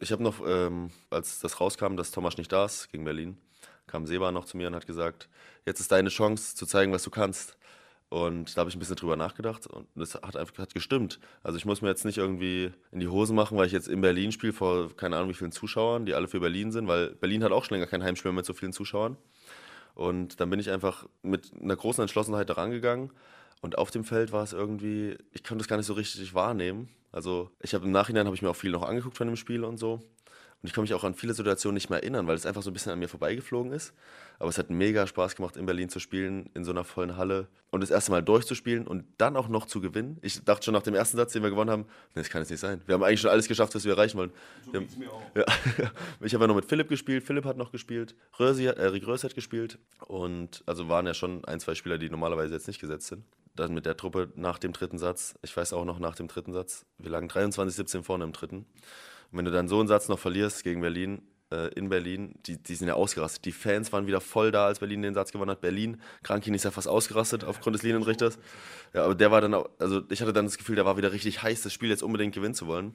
Ich 0.00 0.10
habe 0.10 0.22
noch, 0.22 0.42
ähm, 0.46 0.90
als 1.10 1.38
das 1.38 1.60
rauskam, 1.60 1.96
dass 1.96 2.10
Thomas 2.10 2.36
nicht 2.36 2.50
da 2.50 2.64
ist 2.64 2.90
gegen 2.90 3.04
Berlin, 3.04 3.38
kam 3.86 4.06
Seba 4.06 4.32
noch 4.32 4.44
zu 4.44 4.56
mir 4.56 4.66
und 4.66 4.74
hat 4.74 4.86
gesagt, 4.86 5.28
jetzt 5.64 5.80
ist 5.80 5.92
deine 5.92 6.08
Chance 6.08 6.56
zu 6.56 6.66
zeigen, 6.66 6.92
was 6.92 7.04
du 7.04 7.10
kannst. 7.10 7.56
Und 8.08 8.56
da 8.56 8.60
habe 8.60 8.70
ich 8.70 8.76
ein 8.76 8.78
bisschen 8.78 8.96
drüber 8.96 9.16
nachgedacht 9.16 9.66
und 9.66 9.88
das 9.94 10.14
hat 10.14 10.36
einfach 10.36 10.56
hat 10.58 10.74
gestimmt. 10.74 11.18
Also 11.42 11.56
ich 11.58 11.64
muss 11.64 11.82
mir 11.82 11.88
jetzt 11.88 12.04
nicht 12.04 12.18
irgendwie 12.18 12.72
in 12.92 13.00
die 13.00 13.08
Hosen 13.08 13.34
machen, 13.34 13.56
weil 13.56 13.66
ich 13.66 13.72
jetzt 13.72 13.88
in 13.88 14.00
Berlin 14.00 14.30
spiele 14.30 14.52
vor 14.52 14.94
keine 14.96 15.16
Ahnung 15.16 15.30
wie 15.30 15.34
vielen 15.34 15.52
Zuschauern, 15.52 16.06
die 16.06 16.14
alle 16.14 16.28
für 16.28 16.38
Berlin 16.38 16.70
sind, 16.70 16.86
weil 16.86 17.14
Berlin 17.14 17.42
hat 17.42 17.50
auch 17.50 17.64
schon 17.64 17.76
länger 17.76 17.88
kein 17.88 18.04
Heimspiel 18.04 18.30
mehr 18.30 18.36
mit 18.36 18.46
so 18.46 18.52
vielen 18.52 18.72
Zuschauern. 18.72 19.16
Und 19.94 20.40
dann 20.40 20.50
bin 20.50 20.60
ich 20.60 20.70
einfach 20.70 21.08
mit 21.22 21.52
einer 21.60 21.76
großen 21.76 22.02
Entschlossenheit 22.02 22.48
daran 22.50 22.70
gegangen. 22.70 23.10
Und 23.64 23.78
auf 23.78 23.90
dem 23.90 24.04
Feld 24.04 24.30
war 24.30 24.42
es 24.42 24.52
irgendwie, 24.52 25.16
ich 25.32 25.42
konnte 25.42 25.62
es 25.62 25.68
gar 25.68 25.78
nicht 25.78 25.86
so 25.86 25.94
richtig 25.94 26.34
wahrnehmen. 26.34 26.90
Also 27.12 27.50
ich 27.62 27.72
habe 27.72 27.86
im 27.86 27.92
Nachhinein 27.92 28.26
habe 28.26 28.36
ich 28.36 28.42
mir 28.42 28.50
auch 28.50 28.56
viel 28.56 28.70
noch 28.70 28.82
angeguckt 28.82 29.16
von 29.16 29.26
dem 29.26 29.36
Spiel 29.36 29.64
und 29.64 29.78
so. 29.78 29.94
Und 29.94 30.68
ich 30.68 30.74
kann 30.74 30.82
mich 30.82 30.92
auch 30.92 31.02
an 31.02 31.14
viele 31.14 31.32
Situationen 31.32 31.72
nicht 31.72 31.88
mehr 31.88 32.00
erinnern, 32.02 32.26
weil 32.26 32.36
es 32.36 32.44
einfach 32.44 32.60
so 32.60 32.68
ein 32.68 32.74
bisschen 32.74 32.92
an 32.92 32.98
mir 32.98 33.08
vorbeigeflogen 33.08 33.72
ist. 33.72 33.94
Aber 34.38 34.50
es 34.50 34.58
hat 34.58 34.68
mega 34.68 35.06
Spaß 35.06 35.36
gemacht, 35.36 35.56
in 35.56 35.64
Berlin 35.64 35.88
zu 35.88 35.98
spielen, 35.98 36.50
in 36.52 36.62
so 36.62 36.72
einer 36.72 36.84
vollen 36.84 37.16
Halle 37.16 37.48
und 37.70 37.80
das 37.80 37.90
erste 37.90 38.10
Mal 38.10 38.22
durchzuspielen 38.22 38.86
und 38.86 39.06
dann 39.16 39.34
auch 39.34 39.48
noch 39.48 39.64
zu 39.64 39.80
gewinnen. 39.80 40.18
Ich 40.20 40.44
dachte 40.44 40.66
schon 40.66 40.74
nach 40.74 40.82
dem 40.82 40.94
ersten 40.94 41.16
Satz, 41.16 41.32
den 41.32 41.42
wir 41.42 41.48
gewonnen 41.48 41.70
haben, 41.70 41.86
nee, 42.14 42.20
das 42.20 42.28
kann 42.28 42.42
jetzt 42.42 42.50
nicht 42.50 42.60
sein. 42.60 42.82
Wir 42.84 42.96
haben 42.96 43.02
eigentlich 43.02 43.22
schon 43.22 43.30
alles 43.30 43.48
geschafft, 43.48 43.74
was 43.74 43.86
wir 43.86 43.92
erreichen 43.92 44.18
wollen. 44.18 44.32
So 44.66 44.74
wir 44.74 44.80
haben, 44.80 44.98
mir 44.98 45.10
auch. 45.10 45.22
Ja, 45.34 45.44
ich 46.20 46.34
habe 46.34 46.44
ja 46.44 46.48
noch 46.48 46.56
mit 46.56 46.66
Philipp 46.66 46.90
gespielt, 46.90 47.24
Philipp 47.24 47.46
hat 47.46 47.56
noch 47.56 47.72
gespielt, 47.72 48.14
Rösi, 48.38 48.66
äh, 48.66 48.88
Rick 48.88 49.06
Rös 49.06 49.24
hat 49.24 49.34
gespielt 49.34 49.78
und 50.06 50.62
also 50.66 50.90
waren 50.90 51.06
ja 51.06 51.14
schon 51.14 51.46
ein, 51.46 51.60
zwei 51.60 51.74
Spieler, 51.74 51.96
die 51.96 52.10
normalerweise 52.10 52.52
jetzt 52.52 52.66
nicht 52.66 52.78
gesetzt 52.78 53.06
sind. 53.06 53.24
Dann 53.54 53.72
mit 53.74 53.86
der 53.86 53.96
Truppe 53.96 54.32
nach 54.34 54.58
dem 54.58 54.72
dritten 54.72 54.98
Satz, 54.98 55.34
ich 55.42 55.56
weiß 55.56 55.72
auch 55.72 55.84
noch 55.84 55.98
nach 55.98 56.16
dem 56.16 56.28
dritten 56.28 56.52
Satz, 56.52 56.86
wir 56.98 57.10
lagen 57.10 57.28
23-17 57.28 58.02
vorne 58.02 58.24
im 58.24 58.32
dritten. 58.32 58.66
Und 59.30 59.38
wenn 59.38 59.44
du 59.44 59.52
dann 59.52 59.68
so 59.68 59.78
einen 59.78 59.88
Satz 59.88 60.08
noch 60.08 60.18
verlierst 60.18 60.64
gegen 60.64 60.80
Berlin, 60.80 61.22
äh, 61.54 61.68
in 61.74 61.88
Berlin, 61.88 62.34
die, 62.46 62.56
die 62.56 62.74
sind 62.74 62.88
ja 62.88 62.94
ausgerastet. 62.94 63.44
Die 63.44 63.52
Fans 63.52 63.92
waren 63.92 64.06
wieder 64.06 64.20
voll 64.20 64.50
da, 64.50 64.66
als 64.66 64.80
Berlin 64.80 65.02
den 65.02 65.14
Satz 65.14 65.32
gewonnen 65.32 65.50
hat. 65.50 65.60
Berlin, 65.60 66.00
Krankin 66.22 66.54
ist 66.54 66.64
ja 66.64 66.70
fast 66.70 66.88
ausgerastet 66.88 67.44
aufgrund 67.44 67.74
des 67.74 67.82
Linienrichters. 67.82 68.38
Ja, 68.92 69.04
aber 69.04 69.14
der 69.14 69.30
war 69.30 69.40
dann 69.40 69.54
auch, 69.54 69.68
also 69.78 70.02
ich 70.10 70.20
hatte 70.20 70.32
dann 70.32 70.46
das 70.46 70.58
Gefühl, 70.58 70.76
der 70.76 70.84
war 70.84 70.96
wieder 70.96 71.12
richtig 71.12 71.42
heiß, 71.42 71.62
das 71.62 71.72
Spiel 71.72 71.90
jetzt 71.90 72.02
unbedingt 72.02 72.34
gewinnen 72.34 72.54
zu 72.54 72.66
wollen. 72.66 72.94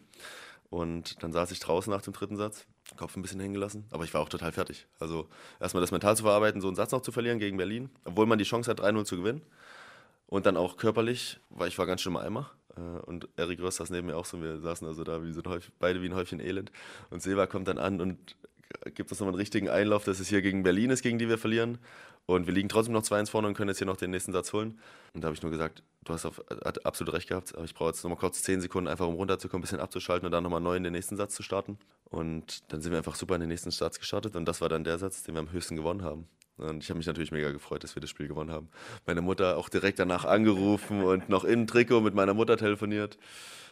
Und 0.69 1.23
dann 1.23 1.31
saß 1.31 1.49
ich 1.51 1.59
draußen 1.59 1.91
nach 1.91 2.01
dem 2.01 2.13
dritten 2.13 2.37
Satz, 2.37 2.67
Kopf 2.95 3.15
ein 3.15 3.23
bisschen 3.23 3.39
hängen 3.39 3.55
gelassen, 3.55 3.87
aber 3.89 4.03
ich 4.03 4.13
war 4.13 4.21
auch 4.21 4.29
total 4.29 4.51
fertig. 4.51 4.87
Also 4.99 5.27
erstmal 5.59 5.81
das 5.81 5.91
mental 5.91 6.15
zu 6.15 6.23
verarbeiten, 6.23 6.61
so 6.61 6.67
einen 6.67 6.75
Satz 6.75 6.91
noch 6.91 7.01
zu 7.01 7.11
verlieren 7.11 7.39
gegen 7.39 7.57
Berlin, 7.57 7.89
obwohl 8.03 8.27
man 8.27 8.37
die 8.37 8.43
Chance 8.43 8.69
hat, 8.69 8.79
3-0 8.79 9.05
zu 9.05 9.17
gewinnen. 9.17 9.41
Und 10.29 10.45
dann 10.45 10.57
auch 10.57 10.77
körperlich, 10.77 11.39
weil 11.49 11.69
ich 11.69 11.77
war 11.79 11.87
ganz 11.87 12.01
schön 12.01 12.13
im 12.13 12.17
Eimer. 12.17 12.51
Äh, 12.77 12.81
und 12.81 13.27
Erik 13.35 13.59
Röss 13.61 13.77
saß 13.77 13.89
neben 13.89 14.07
mir 14.07 14.15
auch 14.15 14.25
so. 14.25 14.41
Wir 14.41 14.59
saßen 14.59 14.87
also 14.87 15.03
da 15.03 15.23
wie 15.23 15.31
so 15.31 15.41
ein 15.41 15.49
Häufchen, 15.49 15.73
beide 15.79 16.01
wie 16.01 16.09
ein 16.09 16.15
Häufchen 16.15 16.39
Elend. 16.39 16.71
Und 17.09 17.21
Silva 17.21 17.47
kommt 17.47 17.67
dann 17.67 17.79
an 17.79 17.99
und 17.99 18.35
gibt 18.93 19.09
uns 19.09 19.19
nochmal 19.19 19.33
einen 19.33 19.39
richtigen 19.39 19.69
Einlauf, 19.69 20.03
dass 20.03 20.19
es 20.19 20.27
hier 20.27 20.43
gegen 20.43 20.61
Berlin 20.61 20.91
ist, 20.91 21.01
gegen 21.01 21.17
die 21.17 21.27
wir 21.27 21.39
verlieren. 21.39 21.79
Und 22.27 22.45
wir 22.45 22.53
liegen 22.53 22.69
trotzdem 22.69 22.93
noch 22.93 23.01
2-1 23.01 23.31
vorne 23.31 23.47
und 23.47 23.55
können 23.55 23.69
jetzt 23.69 23.79
hier 23.79 23.87
noch 23.87 23.97
den 23.97 24.11
nächsten 24.11 24.31
Satz 24.31 24.53
holen. 24.53 24.79
Und 25.15 25.23
da 25.23 25.27
habe 25.27 25.35
ich 25.35 25.41
nur 25.41 25.49
gesagt, 25.49 25.81
du 26.03 26.13
hast 26.13 26.25
auf, 26.25 26.43
absolut 26.83 27.15
recht 27.15 27.27
gehabt, 27.27 27.55
aber 27.55 27.65
ich 27.65 27.73
brauche 27.73 27.89
jetzt 27.89 28.03
nochmal 28.03 28.19
kurz 28.19 28.43
10 28.43 28.61
Sekunden, 28.61 28.87
einfach 28.87 29.07
um 29.07 29.15
runterzukommen, 29.15 29.61
ein 29.61 29.63
bisschen 29.63 29.79
abzuschalten 29.79 30.27
und 30.27 30.31
dann 30.31 30.43
nochmal 30.43 30.61
neu 30.61 30.75
in 30.75 30.83
den 30.83 30.93
nächsten 30.93 31.17
Satz 31.17 31.33
zu 31.33 31.41
starten. 31.41 31.79
Und 32.05 32.71
dann 32.71 32.81
sind 32.81 32.91
wir 32.91 32.99
einfach 32.99 33.15
super 33.15 33.33
in 33.33 33.41
den 33.41 33.49
nächsten 33.49 33.71
Satz 33.71 33.97
gestartet 33.97 34.35
und 34.35 34.45
das 34.45 34.61
war 34.61 34.69
dann 34.69 34.83
der 34.83 34.99
Satz, 34.99 35.23
den 35.23 35.33
wir 35.33 35.39
am 35.39 35.51
höchsten 35.51 35.75
gewonnen 35.75 36.03
haben. 36.03 36.27
Und 36.59 36.83
ich 36.83 36.89
habe 36.89 36.97
mich 36.97 37.07
natürlich 37.07 37.31
mega 37.31 37.51
gefreut, 37.51 37.83
dass 37.83 37.95
wir 37.95 38.01
das 38.01 38.09
Spiel 38.09 38.27
gewonnen 38.27 38.51
haben. 38.51 38.69
Meine 39.05 39.21
Mutter 39.21 39.57
auch 39.57 39.69
direkt 39.69 39.99
danach 39.99 40.25
angerufen 40.25 41.03
und 41.03 41.29
noch 41.29 41.43
in 41.43 41.67
Trikot 41.67 42.01
mit 42.01 42.13
meiner 42.13 42.33
Mutter 42.33 42.57
telefoniert. 42.57 43.17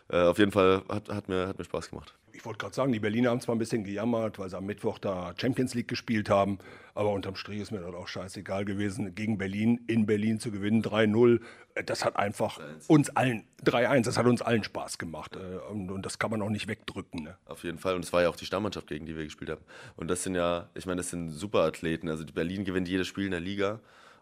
Äh, 0.10 0.22
auf 0.22 0.40
jeden 0.40 0.52
Fall 0.52 0.84
hat, 0.90 1.10
hat, 1.10 1.30
mir, 1.30 1.48
hat 1.48 1.58
mir 1.58 1.66
Spaß 1.66 1.90
gemacht 1.90 2.14
ich 2.38 2.46
wollte 2.46 2.60
gerade 2.60 2.76
sagen, 2.76 2.92
die 2.92 3.00
Berliner 3.00 3.32
haben 3.32 3.42
zwar 3.42 3.56
ein 3.56 3.58
bisschen 3.58 3.84
gejammert, 3.84 4.38
weil 4.38 4.48
sie 4.48 4.56
am 4.56 4.66
Mittwoch 4.68 5.00
da 5.00 5.34
Champions 5.42 5.74
League 5.74 5.88
gespielt 5.88 6.30
haben, 6.30 6.60
aber 6.94 7.12
unterm 7.12 7.36
Strich 7.36 7.60
ist 7.60 7.72
mir 7.72 7.80
das 7.80 7.96
auch 7.96 8.08
scheißegal 8.08 8.64
gewesen, 8.64 9.16
gegen 9.16 9.40
Berlin, 9.40 9.82
in 9.88 10.06
Berlin 10.06 10.40
zu 10.40 10.52
gewinnen, 10.52 10.84
3-0. 10.84 11.42
Äh, 11.74 11.84
das 11.84 12.06
hat 12.06 12.16
einfach 12.16 12.60
3 12.60 12.64
uns 12.88 13.10
allen, 13.10 13.44
3-1, 13.66 14.04
das 14.04 14.20
hat 14.20 14.28
uns 14.28 14.44
allen 14.44 14.64
Spaß 14.64 15.00
gemacht. 15.00 15.36
Äh, 15.36 15.58
und, 15.72 15.90
und 15.90 16.06
das 16.06 16.20
kann 16.20 16.30
man 16.30 16.44
auch 16.44 16.52
nicht 16.52 16.68
wegdrücken. 16.68 17.24
Ne? 17.24 17.38
Auf 17.46 17.64
jeden 17.64 17.80
Fall. 17.80 17.96
Und 17.96 18.06
es 18.06 18.14
war 18.14 18.22
ja 18.22 18.30
auch 18.30 18.36
die 18.36 18.46
Stammmannschaft, 18.46 18.86
gegen 18.86 19.08
die 19.08 19.18
wir 19.18 19.24
gespielt 19.24 19.50
haben. 19.50 19.62
Und 19.96 20.08
das 20.08 20.22
sind 20.22 20.36
ja, 20.36 20.70
ich 20.76 20.86
meine, 20.86 20.98
das 20.98 21.10
sind 21.10 21.32
Superathleten. 21.32 22.08
Also 22.08 22.24
Berlin 22.24 22.66
gewinnt 22.66 22.88
jedes 22.88 23.08
Spiel 23.08 23.26
in 23.26 23.32
der 23.32 23.40
Liga. 23.40 23.80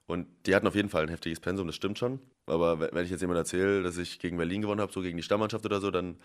Und 0.07 0.27
die 0.45 0.55
hatten 0.55 0.67
auf 0.67 0.75
jeden 0.75 0.89
Fall 0.89 1.03
ein 1.03 1.09
heftiges 1.09 1.39
Pensum, 1.39 1.67
das 1.67 1.75
stimmt 1.75 1.97
schon. 1.97 2.19
Aber 2.45 2.79
wenn 2.79 3.03
ich 3.03 3.09
jetzt 3.09 3.21
jemand 3.21 3.39
erzähle, 3.39 3.81
dass 3.83 3.97
ich 3.97 4.19
gegen 4.19 4.37
Berlin 4.37 4.61
gewonnen 4.61 4.79
habe, 4.79 4.93
so 4.93 5.01
gegen 5.01 5.17
die 5.17 5.23
Stammmannschaft 5.23 5.65
oder 5.65 5.81
so, 5.81 5.89
dann 5.89 6.17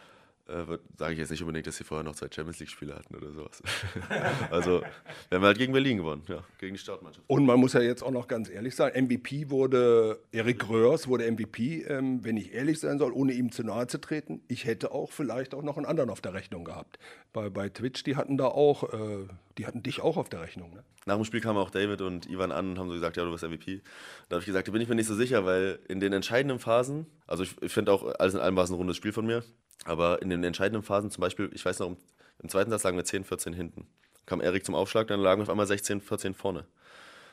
äh, 0.50 0.78
sage 0.98 1.12
ich 1.12 1.18
jetzt 1.18 1.30
nicht 1.30 1.42
unbedingt, 1.42 1.66
dass 1.66 1.76
sie 1.76 1.84
vorher 1.84 2.04
noch 2.04 2.14
zwei 2.14 2.26
Champions 2.30 2.58
League-Spiele 2.58 2.94
hatten 2.94 3.14
oder 3.14 3.30
sowas. 3.32 3.62
also, 4.50 4.82
wir 5.28 5.38
haben 5.38 5.44
halt 5.44 5.58
gegen 5.58 5.72
Berlin 5.72 5.98
gewonnen, 5.98 6.22
ja, 6.28 6.42
gegen 6.58 6.74
die 6.74 6.80
Startmannschaft. 6.80 7.24
Und 7.28 7.46
man 7.46 7.58
muss 7.60 7.72
ja 7.72 7.80
jetzt 7.80 8.02
auch 8.02 8.10
noch 8.10 8.28
ganz 8.28 8.50
ehrlich 8.50 8.74
sein: 8.74 8.92
MVP 9.04 9.50
wurde 9.50 10.20
Erik 10.32 10.68
Röhrs, 10.68 11.08
wurde 11.08 11.30
MVP, 11.30 11.82
ähm, 11.84 12.24
wenn 12.24 12.36
ich 12.36 12.52
ehrlich 12.52 12.80
sein 12.80 12.98
soll, 12.98 13.12
ohne 13.12 13.32
ihm 13.32 13.52
zu 13.52 13.62
nahe 13.62 13.86
zu 13.86 14.00
treten. 14.00 14.42
Ich 14.48 14.64
hätte 14.64 14.92
auch 14.92 15.12
vielleicht 15.12 15.54
auch 15.54 15.62
noch 15.62 15.76
einen 15.76 15.86
anderen 15.86 16.10
auf 16.10 16.20
der 16.20 16.34
Rechnung 16.34 16.64
gehabt. 16.64 16.98
Bei, 17.32 17.48
bei 17.48 17.68
Twitch, 17.68 18.02
die 18.02 18.16
hatten 18.16 18.36
da 18.36 18.46
auch, 18.46 18.92
äh, 18.92 19.28
die 19.58 19.66
hatten 19.66 19.82
dich 19.82 20.00
auch 20.00 20.16
auf 20.16 20.28
der 20.28 20.40
Rechnung. 20.40 20.74
Ne? 20.74 20.82
Nach 21.06 21.16
dem 21.16 21.24
Spiel 21.24 21.40
kamen 21.40 21.58
auch 21.58 21.70
David 21.70 22.02
und 22.02 22.28
Ivan 22.28 22.52
an 22.52 22.70
und 22.70 22.78
haben 22.78 22.88
so 22.88 22.94
gesagt: 22.94 23.16
Ja, 23.16 23.24
du 23.24 23.30
bist 23.30 23.44
MVP. 23.44 23.82
Da 24.28 24.34
habe 24.34 24.40
ich 24.40 24.46
gesagt: 24.46 24.68
Da 24.68 24.72
bin 24.72 24.82
ich 24.82 24.88
mir 24.88 24.94
nicht 24.96 25.06
so 25.06 25.14
sicher, 25.14 25.44
weil 25.44 25.78
in 25.88 26.00
den 26.00 26.12
entscheidenden 26.12 26.58
Phasen, 26.58 27.06
also 27.26 27.42
ich, 27.42 27.60
ich 27.62 27.72
finde 27.72 27.92
auch, 27.92 28.04
alles 28.18 28.34
in 28.34 28.40
allem 28.40 28.56
war 28.56 28.64
es 28.64 28.70
ein 28.70 28.76
rundes 28.76 28.96
Spiel 28.96 29.12
von 29.12 29.26
mir. 29.26 29.42
Aber 29.84 30.22
in 30.22 30.30
den 30.30 30.44
entscheidenden 30.44 30.82
Phasen, 30.82 31.10
zum 31.10 31.22
Beispiel, 31.22 31.50
ich 31.52 31.64
weiß 31.64 31.78
noch, 31.80 31.96
im 32.42 32.48
zweiten 32.48 32.70
Satz 32.70 32.82
lagen 32.82 32.96
wir 32.96 33.04
10, 33.04 33.24
14 33.24 33.52
hinten. 33.52 33.86
Kam 34.26 34.40
Erik 34.40 34.64
zum 34.64 34.74
Aufschlag, 34.74 35.08
dann 35.08 35.20
lagen 35.20 35.40
wir 35.40 35.44
auf 35.44 35.50
einmal 35.50 35.66
16, 35.66 36.00
14 36.00 36.34
vorne. 36.34 36.66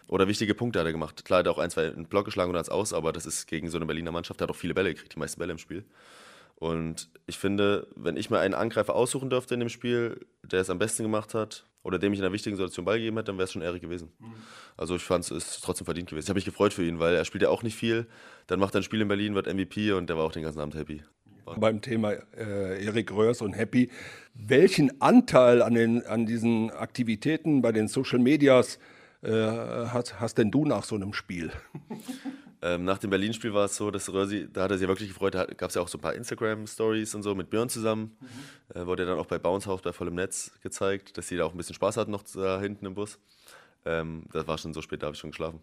Oder 0.07 0.27
wichtige 0.27 0.55
Punkte 0.55 0.79
hat 0.79 0.85
er 0.85 0.93
gemacht. 0.93 1.25
Klar, 1.25 1.39
er 1.39 1.45
hat 1.45 1.47
auch 1.47 1.57
ein, 1.57 1.69
zwei 1.69 1.87
einen 1.87 2.05
Block 2.05 2.25
geschlagen 2.25 2.49
und 2.49 2.57
als 2.57 2.69
aus, 2.69 2.93
aber 2.93 3.11
das 3.11 3.25
ist 3.25 3.45
gegen 3.45 3.69
so 3.69 3.77
eine 3.77 3.85
Berliner 3.85 4.11
Mannschaft, 4.11 4.39
der 4.39 4.47
hat 4.47 4.51
auch 4.51 4.59
viele 4.59 4.73
Bälle 4.73 4.93
gekriegt, 4.93 5.15
die 5.15 5.19
meisten 5.19 5.39
Bälle 5.39 5.51
im 5.51 5.57
Spiel. 5.57 5.83
Und 6.55 7.09
ich 7.27 7.37
finde, 7.37 7.87
wenn 7.95 8.17
ich 8.17 8.29
mir 8.29 8.39
einen 8.39 8.55
Angreifer 8.55 8.95
aussuchen 8.95 9.29
dürfte 9.29 9.53
in 9.53 9.59
dem 9.59 9.69
Spiel, 9.69 10.25
der 10.41 10.61
es 10.61 10.69
am 10.69 10.79
besten 10.79 11.03
gemacht 11.03 11.33
hat 11.33 11.65
oder 11.83 11.99
dem 11.99 12.13
ich 12.13 12.19
in 12.19 12.25
einer 12.25 12.33
wichtigen 12.33 12.55
Situation 12.55 12.85
Ball 12.85 12.97
gegeben 12.97 13.17
hätte, 13.17 13.27
dann 13.27 13.37
wäre 13.37 13.45
es 13.45 13.51
schon 13.51 13.61
Erik 13.61 13.81
gewesen. 13.81 14.11
Mhm. 14.17 14.33
Also 14.75 14.95
ich 14.95 15.03
fand 15.03 15.25
es 15.25 15.31
ist 15.31 15.63
trotzdem 15.63 15.85
verdient 15.85 16.09
gewesen. 16.09 16.25
Ich 16.25 16.29
habe 16.29 16.37
mich 16.37 16.45
gefreut 16.45 16.73
für 16.73 16.83
ihn, 16.83 16.99
weil 16.99 17.13
er 17.13 17.25
spielt 17.25 17.43
ja 17.43 17.49
auch 17.49 17.61
nicht 17.61 17.75
viel. 17.75 18.07
Dann 18.47 18.59
macht 18.59 18.73
er 18.73 18.79
ein 18.79 18.83
Spiel 18.83 19.01
in 19.01 19.07
Berlin, 19.07 19.35
wird 19.35 19.45
MVP 19.45 19.91
und 19.91 20.09
der 20.09 20.17
war 20.17 20.23
auch 20.23 20.31
den 20.31 20.41
ganzen 20.41 20.59
Abend 20.59 20.73
happy 20.73 21.03
beim 21.55 21.81
Thema 21.81 22.13
äh, 22.35 22.83
Erik 22.85 23.11
Röhrs 23.11 23.41
und 23.41 23.53
Happy. 23.53 23.89
Welchen 24.33 25.01
Anteil 25.01 25.61
an, 25.61 25.73
den, 25.73 26.05
an 26.05 26.25
diesen 26.25 26.71
Aktivitäten 26.71 27.61
bei 27.61 27.71
den 27.71 27.87
Social 27.87 28.19
Medias 28.19 28.79
äh, 29.23 29.31
hast, 29.31 30.19
hast 30.19 30.37
denn 30.37 30.51
du 30.51 30.65
nach 30.65 30.83
so 30.83 30.95
einem 30.95 31.13
Spiel? 31.13 31.51
Ähm, 32.59 32.85
nach 32.85 32.97
dem 32.97 33.11
Berlin-Spiel 33.11 33.53
war 33.53 33.65
es 33.65 33.75
so, 33.75 33.91
dass 33.91 34.11
Rösi, 34.11 34.47
da 34.51 34.63
hat 34.63 34.71
er 34.71 34.79
sich 34.79 34.87
wirklich 34.87 35.09
gefreut, 35.09 35.35
da 35.35 35.45
gab 35.45 35.69
es 35.69 35.75
ja 35.75 35.81
auch 35.83 35.87
so 35.87 35.99
ein 35.99 36.01
paar 36.01 36.15
Instagram-Stories 36.15 37.13
und 37.13 37.21
so 37.21 37.35
mit 37.35 37.51
Björn 37.51 37.69
zusammen. 37.69 38.17
Mhm. 38.19 38.81
Äh, 38.81 38.87
wurde 38.87 39.05
dann 39.05 39.19
auch 39.19 39.27
bei 39.27 39.37
Bounce 39.37 39.69
House 39.69 39.83
bei 39.83 39.93
vollem 39.93 40.15
Netz 40.15 40.51
gezeigt, 40.61 41.17
dass 41.19 41.27
die 41.27 41.37
da 41.37 41.45
auch 41.45 41.51
ein 41.51 41.57
bisschen 41.57 41.75
Spaß 41.75 41.97
hatten 41.97 42.09
noch 42.09 42.23
da 42.23 42.59
hinten 42.59 42.87
im 42.87 42.95
Bus. 42.95 43.19
Ähm, 43.85 44.23
das 44.33 44.47
war 44.47 44.57
schon 44.57 44.73
so 44.73 44.81
spät, 44.81 45.03
da 45.03 45.05
habe 45.05 45.13
ich 45.13 45.19
schon 45.19 45.29
geschlafen. 45.29 45.59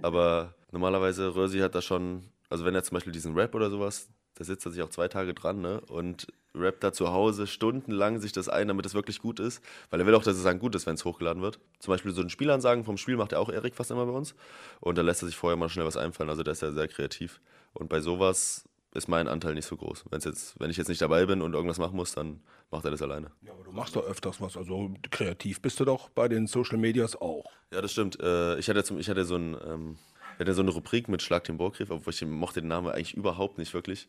Aber 0.00 0.54
normalerweise, 0.72 1.34
Rösi 1.34 1.58
hat 1.58 1.74
da 1.74 1.82
schon, 1.82 2.24
also 2.48 2.64
wenn 2.64 2.74
er 2.74 2.82
zum 2.82 2.94
Beispiel 2.94 3.12
diesen 3.12 3.34
Rap 3.34 3.54
oder 3.54 3.68
sowas 3.68 4.08
da 4.38 4.44
sitzt 4.44 4.64
er 4.66 4.70
sich 4.70 4.82
auch 4.82 4.90
zwei 4.90 5.08
Tage 5.08 5.34
dran 5.34 5.60
ne? 5.60 5.80
und 5.88 6.28
rappt 6.54 6.84
da 6.84 6.92
zu 6.92 7.08
Hause 7.08 7.48
stundenlang 7.48 8.20
sich 8.20 8.30
das 8.30 8.48
ein, 8.48 8.68
damit 8.68 8.86
es 8.86 8.94
wirklich 8.94 9.20
gut 9.20 9.40
ist. 9.40 9.62
Weil 9.90 9.98
er 9.98 10.06
will 10.06 10.14
auch, 10.14 10.22
dass 10.22 10.36
es 10.36 10.44
dann 10.44 10.60
gut 10.60 10.76
ist, 10.76 10.86
wenn 10.86 10.94
es 10.94 11.04
hochgeladen 11.04 11.42
wird. 11.42 11.58
Zum 11.80 11.92
Beispiel 11.92 12.12
so 12.12 12.22
ein 12.22 12.30
Spielansagen 12.30 12.84
vom 12.84 12.96
Spiel 12.96 13.16
macht 13.16 13.32
er 13.32 13.40
auch 13.40 13.48
Erik 13.50 13.74
fast 13.74 13.90
immer 13.90 14.06
bei 14.06 14.12
uns. 14.12 14.36
Und 14.80 14.96
da 14.96 15.02
lässt 15.02 15.22
er 15.22 15.26
sich 15.26 15.36
vorher 15.36 15.56
mal 15.56 15.68
schnell 15.68 15.86
was 15.86 15.96
einfallen. 15.96 16.30
Also 16.30 16.44
der 16.44 16.52
ist 16.52 16.62
ja 16.62 16.70
sehr 16.70 16.86
kreativ. 16.86 17.40
Und 17.74 17.88
bei 17.88 18.00
sowas 18.00 18.64
ist 18.94 19.08
mein 19.08 19.26
Anteil 19.26 19.54
nicht 19.54 19.66
so 19.66 19.76
groß. 19.76 20.04
Wenn's 20.10 20.24
jetzt, 20.24 20.58
wenn 20.60 20.70
ich 20.70 20.76
jetzt 20.76 20.88
nicht 20.88 21.00
dabei 21.00 21.26
bin 21.26 21.42
und 21.42 21.54
irgendwas 21.54 21.78
machen 21.78 21.96
muss, 21.96 22.14
dann 22.14 22.40
macht 22.70 22.84
er 22.84 22.92
das 22.92 23.02
alleine. 23.02 23.32
Ja, 23.42 23.52
aber 23.52 23.64
du 23.64 23.72
machst 23.72 23.96
doch 23.96 24.04
öfters 24.04 24.40
was. 24.40 24.56
Also 24.56 24.94
kreativ 25.10 25.60
bist 25.60 25.80
du 25.80 25.84
doch 25.84 26.10
bei 26.10 26.28
den 26.28 26.46
Social 26.46 26.78
Medias 26.78 27.20
auch. 27.20 27.44
Ja, 27.72 27.82
das 27.82 27.90
stimmt. 27.90 28.20
Äh, 28.20 28.56
ich 28.58 28.68
hatte, 28.68 28.84
zum, 28.84 28.98
ich 29.00 29.10
hatte 29.10 29.24
so 29.24 29.34
ein. 29.34 29.98
Wir 30.38 30.46
hatten 30.46 30.54
so 30.54 30.62
eine 30.62 30.70
Rubrik 30.70 31.08
mit 31.08 31.20
Schlag 31.20 31.44
den 31.44 31.58
Bohrgriff, 31.58 31.90
obwohl 31.90 32.12
ich 32.12 32.24
mochte 32.24 32.60
den 32.60 32.68
Namen 32.68 32.88
eigentlich 32.88 33.14
überhaupt 33.14 33.58
nicht 33.58 33.74
wirklich. 33.74 34.08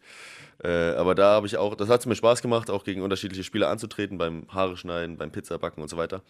Äh, 0.64 0.92
aber 0.92 1.16
da 1.16 1.34
habe 1.34 1.48
ich 1.48 1.58
auch, 1.58 1.76
das 1.76 1.90
hat 1.90 2.06
mir 2.06 2.16
Spaß 2.16 2.42
gemacht, 2.42 2.70
auch 2.70 2.84
gegen 2.84 3.02
unterschiedliche 3.02 3.44
Spieler 3.44 3.70
anzutreten, 3.70 4.18
beim 4.18 4.46
Haare 4.50 4.78
schneiden, 4.78 5.18
beim 5.18 5.32
Pizzabacken 5.32 5.82
und 5.82 5.90
so 5.90 5.98
weiter. 5.98 6.22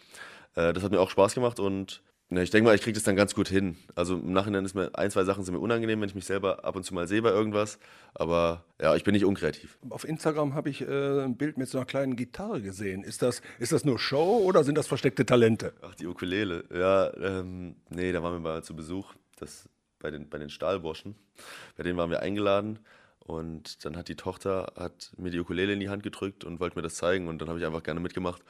Äh, 0.56 0.72
das 0.72 0.82
hat 0.82 0.90
mir 0.90 1.00
auch 1.00 1.10
Spaß 1.10 1.34
gemacht 1.34 1.60
und 1.60 2.02
ja, 2.32 2.42
ich 2.42 2.50
denke 2.50 2.68
mal, 2.68 2.76
ich 2.76 2.82
kriege 2.82 2.94
das 2.94 3.02
dann 3.02 3.16
ganz 3.16 3.34
gut 3.34 3.48
hin. 3.48 3.76
Also 3.96 4.14
im 4.14 4.32
Nachhinein 4.32 4.64
ist 4.64 4.74
mir 4.74 4.96
ein, 4.96 5.10
zwei 5.10 5.24
Sachen 5.24 5.44
sind 5.44 5.52
mir 5.52 5.60
unangenehm, 5.60 6.00
wenn 6.00 6.08
ich 6.08 6.14
mich 6.14 6.26
selber 6.26 6.64
ab 6.64 6.76
und 6.76 6.84
zu 6.84 6.94
mal 6.94 7.08
sehe 7.08 7.22
bei 7.22 7.30
irgendwas. 7.30 7.80
Aber 8.14 8.64
ja, 8.80 8.94
ich 8.94 9.02
bin 9.02 9.14
nicht 9.14 9.24
unkreativ. 9.24 9.78
Auf 9.88 10.04
Instagram 10.04 10.54
habe 10.54 10.70
ich 10.70 10.80
äh, 10.82 11.24
ein 11.24 11.36
Bild 11.36 11.58
mit 11.58 11.68
so 11.68 11.78
einer 11.78 11.86
kleinen 11.86 12.14
Gitarre 12.14 12.62
gesehen. 12.62 13.02
Ist 13.02 13.22
das, 13.22 13.42
ist 13.58 13.72
das 13.72 13.84
nur 13.84 13.98
Show 13.98 14.42
oder 14.44 14.62
sind 14.62 14.78
das 14.78 14.86
versteckte 14.86 15.26
Talente? 15.26 15.72
Ach, 15.82 15.96
die 15.96 16.06
Ukulele. 16.06 16.64
Ja, 16.72 17.12
ähm, 17.16 17.74
nee, 17.88 18.12
da 18.12 18.22
waren 18.22 18.34
wir 18.34 18.40
mal 18.40 18.62
zu 18.62 18.76
Besuch. 18.76 19.12
Das 19.40 19.68
bei 20.00 20.10
den, 20.10 20.28
bei 20.28 20.38
den 20.38 20.50
Stahlburschen. 20.50 21.14
Bei 21.76 21.82
denen 21.82 21.96
waren 21.98 22.10
wir 22.10 22.20
eingeladen. 22.20 22.78
Und 23.20 23.84
dann 23.84 23.96
hat 23.96 24.08
die 24.08 24.16
Tochter 24.16 24.72
hat 24.76 25.12
mir 25.16 25.30
die 25.30 25.38
Ukulele 25.38 25.72
in 25.72 25.80
die 25.80 25.88
Hand 25.88 26.02
gedrückt 26.02 26.44
und 26.44 26.58
wollte 26.58 26.76
mir 26.76 26.82
das 26.82 26.94
zeigen. 26.94 27.28
Und 27.28 27.40
dann 27.40 27.48
habe 27.48 27.58
ich 27.58 27.66
einfach 27.66 27.82
gerne 27.82 28.00
mitgemacht. 28.00 28.42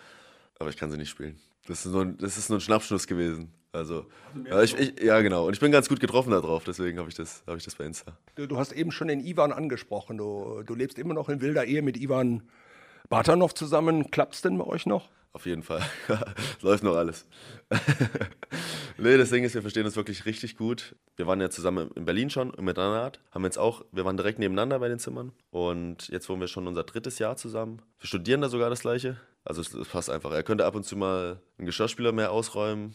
Aber 0.58 0.70
ich 0.70 0.76
kann 0.76 0.90
sie 0.90 0.96
nicht 0.96 1.10
spielen. 1.10 1.38
Das 1.66 1.84
ist 1.84 1.92
nur, 1.92 2.02
ein, 2.02 2.18
das 2.18 2.38
ist 2.38 2.48
nur 2.48 2.58
ein 2.58 2.62
Schnappschuss 2.62 3.06
gewesen. 3.06 3.52
Also, 3.72 4.06
also 4.50 4.62
ich, 4.62 4.98
ich, 4.98 5.02
ja, 5.02 5.20
genau. 5.20 5.46
Und 5.46 5.52
ich 5.52 5.60
bin 5.60 5.70
ganz 5.70 5.88
gut 5.88 6.00
getroffen 6.00 6.32
darauf, 6.32 6.64
deswegen 6.64 6.98
habe 6.98 7.08
ich, 7.08 7.14
das, 7.14 7.44
hab 7.46 7.56
ich 7.56 7.64
das 7.64 7.76
bei 7.76 7.84
Insta. 7.84 8.16
Du, 8.34 8.46
du, 8.46 8.56
hast 8.56 8.72
eben 8.72 8.90
schon 8.90 9.06
den 9.08 9.20
Ivan 9.20 9.52
angesprochen. 9.52 10.18
Du, 10.18 10.62
du 10.66 10.74
lebst 10.74 10.98
immer 10.98 11.14
noch 11.14 11.28
in 11.28 11.40
wilder 11.40 11.64
Ehe 11.64 11.82
mit 11.82 11.96
Ivan 11.96 12.42
Batanov 13.08 13.54
zusammen. 13.54 14.10
Klappt's 14.10 14.42
denn 14.42 14.58
bei 14.58 14.64
euch 14.64 14.86
noch? 14.86 15.08
Auf 15.32 15.46
jeden 15.46 15.62
Fall. 15.62 15.82
Läuft 16.60 16.82
noch 16.82 16.96
alles. 16.96 17.26
nee, 18.98 19.16
das 19.16 19.30
Ding 19.30 19.44
ist, 19.44 19.54
wir 19.54 19.62
verstehen 19.62 19.84
uns 19.84 19.94
wirklich 19.94 20.26
richtig 20.26 20.56
gut. 20.56 20.96
Wir 21.14 21.26
waren 21.28 21.40
ja 21.40 21.50
zusammen 21.50 21.90
in 21.94 22.04
Berlin 22.04 22.30
schon 22.30 22.48
miteinander, 22.58 23.12
haben 23.30 23.44
jetzt 23.44 23.58
auch, 23.58 23.84
wir 23.92 24.04
waren 24.04 24.16
direkt 24.16 24.40
nebeneinander 24.40 24.80
bei 24.80 24.88
den 24.88 24.98
Zimmern 24.98 25.32
und 25.50 26.08
jetzt 26.08 26.28
wohnen 26.28 26.40
wir 26.40 26.48
schon 26.48 26.66
unser 26.66 26.82
drittes 26.82 27.20
Jahr 27.20 27.36
zusammen. 27.36 27.80
Wir 28.00 28.08
studieren 28.08 28.40
da 28.40 28.48
sogar 28.48 28.70
das 28.70 28.80
gleiche. 28.80 29.20
Also 29.44 29.60
es, 29.60 29.72
es 29.72 29.88
passt 29.88 30.10
einfach. 30.10 30.32
Er 30.32 30.42
könnte 30.42 30.66
ab 30.66 30.74
und 30.74 30.84
zu 30.84 30.96
mal 30.96 31.40
einen 31.58 31.66
Geschirrspüler 31.66 32.10
mehr 32.10 32.32
ausräumen 32.32 32.94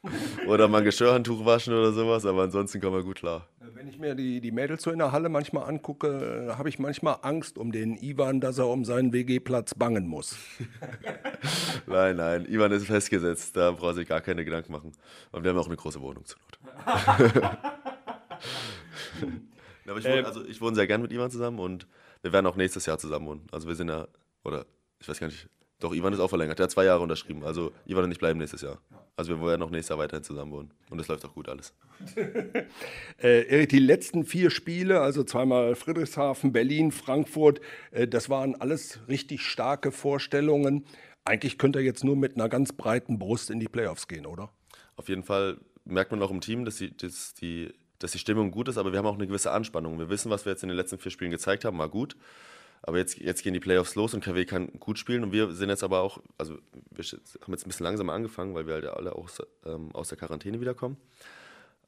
oder 0.46 0.68
mal 0.68 0.78
ein 0.78 0.84
Geschirrhandtuch 0.84 1.46
waschen 1.46 1.72
oder 1.72 1.92
sowas, 1.92 2.26
aber 2.26 2.42
ansonsten 2.42 2.80
kommen 2.80 2.96
wir 2.96 3.04
gut 3.04 3.16
klar. 3.16 3.48
Wenn 3.80 3.88
ich 3.88 3.98
mir 3.98 4.14
die, 4.14 4.42
die 4.42 4.50
Mädels 4.50 4.82
so 4.82 4.90
in 4.90 4.98
der 4.98 5.10
Halle 5.10 5.30
manchmal 5.30 5.66
angucke, 5.66 6.54
habe 6.58 6.68
ich 6.68 6.78
manchmal 6.78 7.16
Angst 7.22 7.56
um 7.56 7.72
den 7.72 7.96
Ivan, 7.96 8.38
dass 8.38 8.58
er 8.58 8.68
um 8.68 8.84
seinen 8.84 9.14
WG-Platz 9.14 9.72
bangen 9.72 10.06
muss. 10.06 10.36
nein, 11.86 12.16
nein, 12.16 12.44
Ivan 12.44 12.72
ist 12.72 12.84
festgesetzt, 12.84 13.56
da 13.56 13.70
braucht 13.70 13.94
sich 13.94 14.06
gar 14.06 14.20
keine 14.20 14.44
Gedanken 14.44 14.70
machen. 14.72 14.92
Und 15.32 15.44
wir 15.44 15.50
haben 15.50 15.56
auch 15.56 15.66
eine 15.66 15.76
große 15.76 15.98
Wohnung 16.02 16.26
zur 16.26 16.38
Not. 16.40 16.58
Aber 19.86 19.98
ich 19.98 20.04
wohne, 20.04 20.18
ähm. 20.18 20.26
also 20.26 20.44
ich 20.44 20.60
wohne 20.60 20.74
sehr 20.74 20.86
gern 20.86 21.00
mit 21.00 21.10
Ivan 21.10 21.30
zusammen 21.30 21.58
und 21.58 21.86
wir 22.20 22.34
werden 22.34 22.44
auch 22.48 22.56
nächstes 22.56 22.84
Jahr 22.84 22.98
zusammen 22.98 23.28
wohnen. 23.28 23.46
Also 23.50 23.66
wir 23.66 23.76
sind 23.76 23.88
ja, 23.88 24.08
oder 24.44 24.66
ich 24.98 25.08
weiß 25.08 25.18
gar 25.18 25.28
nicht, 25.28 25.48
doch, 25.80 25.94
Ivan 25.94 26.12
ist 26.12 26.20
auch 26.20 26.28
verlängert. 26.28 26.58
Der 26.58 26.64
hat 26.64 26.70
zwei 26.70 26.84
Jahre 26.84 27.02
unterschrieben. 27.02 27.42
Also 27.42 27.72
Ivan 27.86 28.04
und 28.04 28.12
ich 28.12 28.18
bleiben 28.18 28.38
nächstes 28.38 28.60
Jahr. 28.60 28.78
Also 29.16 29.38
wir 29.38 29.46
werden 29.46 29.60
noch 29.60 29.70
nächstes 29.70 29.88
Jahr 29.88 29.98
weiterhin 29.98 30.22
zusammen 30.22 30.52
wohnen. 30.52 30.70
Und 30.90 30.98
es 31.00 31.08
läuft 31.08 31.24
auch 31.24 31.34
gut 31.34 31.48
alles. 31.48 31.74
äh, 33.22 33.46
Erik, 33.46 33.70
die 33.70 33.78
letzten 33.78 34.24
vier 34.24 34.50
Spiele, 34.50 35.00
also 35.00 35.24
zweimal 35.24 35.74
Friedrichshafen, 35.74 36.52
Berlin, 36.52 36.92
Frankfurt, 36.92 37.60
äh, 37.92 38.06
das 38.06 38.28
waren 38.28 38.54
alles 38.56 39.00
richtig 39.08 39.40
starke 39.42 39.90
Vorstellungen. 39.90 40.84
Eigentlich 41.24 41.56
könnte 41.56 41.78
er 41.78 41.84
jetzt 41.84 42.04
nur 42.04 42.16
mit 42.16 42.36
einer 42.36 42.50
ganz 42.50 42.72
breiten 42.72 43.18
Brust 43.18 43.50
in 43.50 43.58
die 43.58 43.68
Playoffs 43.68 44.06
gehen, 44.06 44.26
oder? 44.26 44.50
Auf 44.96 45.08
jeden 45.08 45.22
Fall 45.22 45.58
merkt 45.86 46.10
man 46.10 46.22
auch 46.22 46.30
im 46.30 46.42
Team, 46.42 46.66
dass 46.66 46.76
die, 46.76 46.94
dass 46.94 47.32
die, 47.34 47.72
dass 47.98 48.12
die 48.12 48.18
Stimmung 48.18 48.50
gut 48.50 48.68
ist, 48.68 48.76
aber 48.76 48.92
wir 48.92 48.98
haben 48.98 49.06
auch 49.06 49.16
eine 49.16 49.26
gewisse 49.26 49.50
Anspannung. 49.50 49.98
Wir 49.98 50.10
wissen, 50.10 50.30
was 50.30 50.44
wir 50.44 50.52
jetzt 50.52 50.62
in 50.62 50.68
den 50.68 50.76
letzten 50.76 50.98
vier 50.98 51.10
Spielen 51.10 51.30
gezeigt 51.30 51.64
haben, 51.64 51.78
war 51.78 51.88
gut. 51.88 52.16
Aber 52.82 52.98
jetzt, 52.98 53.18
jetzt 53.18 53.42
gehen 53.42 53.52
die 53.52 53.60
Playoffs 53.60 53.94
los 53.94 54.14
und 54.14 54.24
KW 54.24 54.44
kann 54.46 54.68
gut 54.78 54.98
spielen 54.98 55.22
und 55.22 55.32
wir 55.32 55.52
sind 55.52 55.68
jetzt 55.68 55.84
aber 55.84 56.00
auch, 56.00 56.18
also 56.38 56.54
wir 56.90 57.04
haben 57.04 57.52
jetzt 57.52 57.66
ein 57.66 57.68
bisschen 57.68 57.84
langsamer 57.84 58.14
angefangen, 58.14 58.54
weil 58.54 58.66
wir 58.66 58.74
halt 58.74 58.86
alle 58.86 59.14
auch 59.14 59.28
ähm, 59.66 59.94
aus 59.94 60.08
der 60.08 60.18
Quarantäne 60.18 60.60
wiederkommen. 60.60 60.96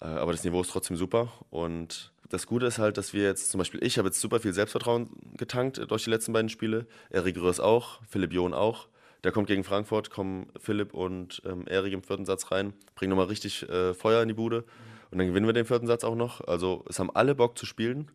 Äh, 0.02 0.06
aber 0.06 0.32
das 0.32 0.44
Niveau 0.44 0.60
ist 0.60 0.70
trotzdem 0.70 0.96
super 0.96 1.32
und 1.50 2.12
das 2.28 2.46
Gute 2.46 2.66
ist 2.66 2.78
halt, 2.78 2.96
dass 2.98 3.12
wir 3.12 3.24
jetzt 3.24 3.50
zum 3.50 3.58
Beispiel, 3.58 3.82
ich 3.84 3.98
habe 3.98 4.08
jetzt 4.08 4.20
super 4.20 4.40
viel 4.40 4.52
Selbstvertrauen 4.52 5.10
getankt 5.36 5.80
durch 5.90 6.04
die 6.04 6.10
letzten 6.10 6.32
beiden 6.32 6.48
Spiele, 6.48 6.86
Erik 7.10 7.36
Röhrs 7.36 7.60
auch, 7.60 8.00
Philipp 8.08 8.32
John 8.32 8.54
auch. 8.54 8.88
Der 9.24 9.30
kommt 9.32 9.46
gegen 9.46 9.62
Frankfurt, 9.62 10.10
kommen 10.10 10.48
Philipp 10.58 10.94
und 10.94 11.42
ähm, 11.46 11.64
Erik 11.68 11.92
im 11.92 12.02
vierten 12.02 12.26
Satz 12.26 12.50
rein, 12.50 12.72
bringen 12.96 13.10
nochmal 13.10 13.26
richtig 13.26 13.68
äh, 13.68 13.94
Feuer 13.94 14.20
in 14.20 14.28
die 14.28 14.34
Bude 14.34 14.64
und 15.10 15.18
dann 15.18 15.28
gewinnen 15.28 15.46
wir 15.46 15.52
den 15.52 15.66
vierten 15.66 15.86
Satz 15.86 16.04
auch 16.04 16.16
noch. 16.16 16.40
Also 16.48 16.84
es 16.88 16.98
haben 16.98 17.10
alle 17.14 17.34
Bock 17.34 17.56
zu 17.56 17.64
spielen 17.64 18.10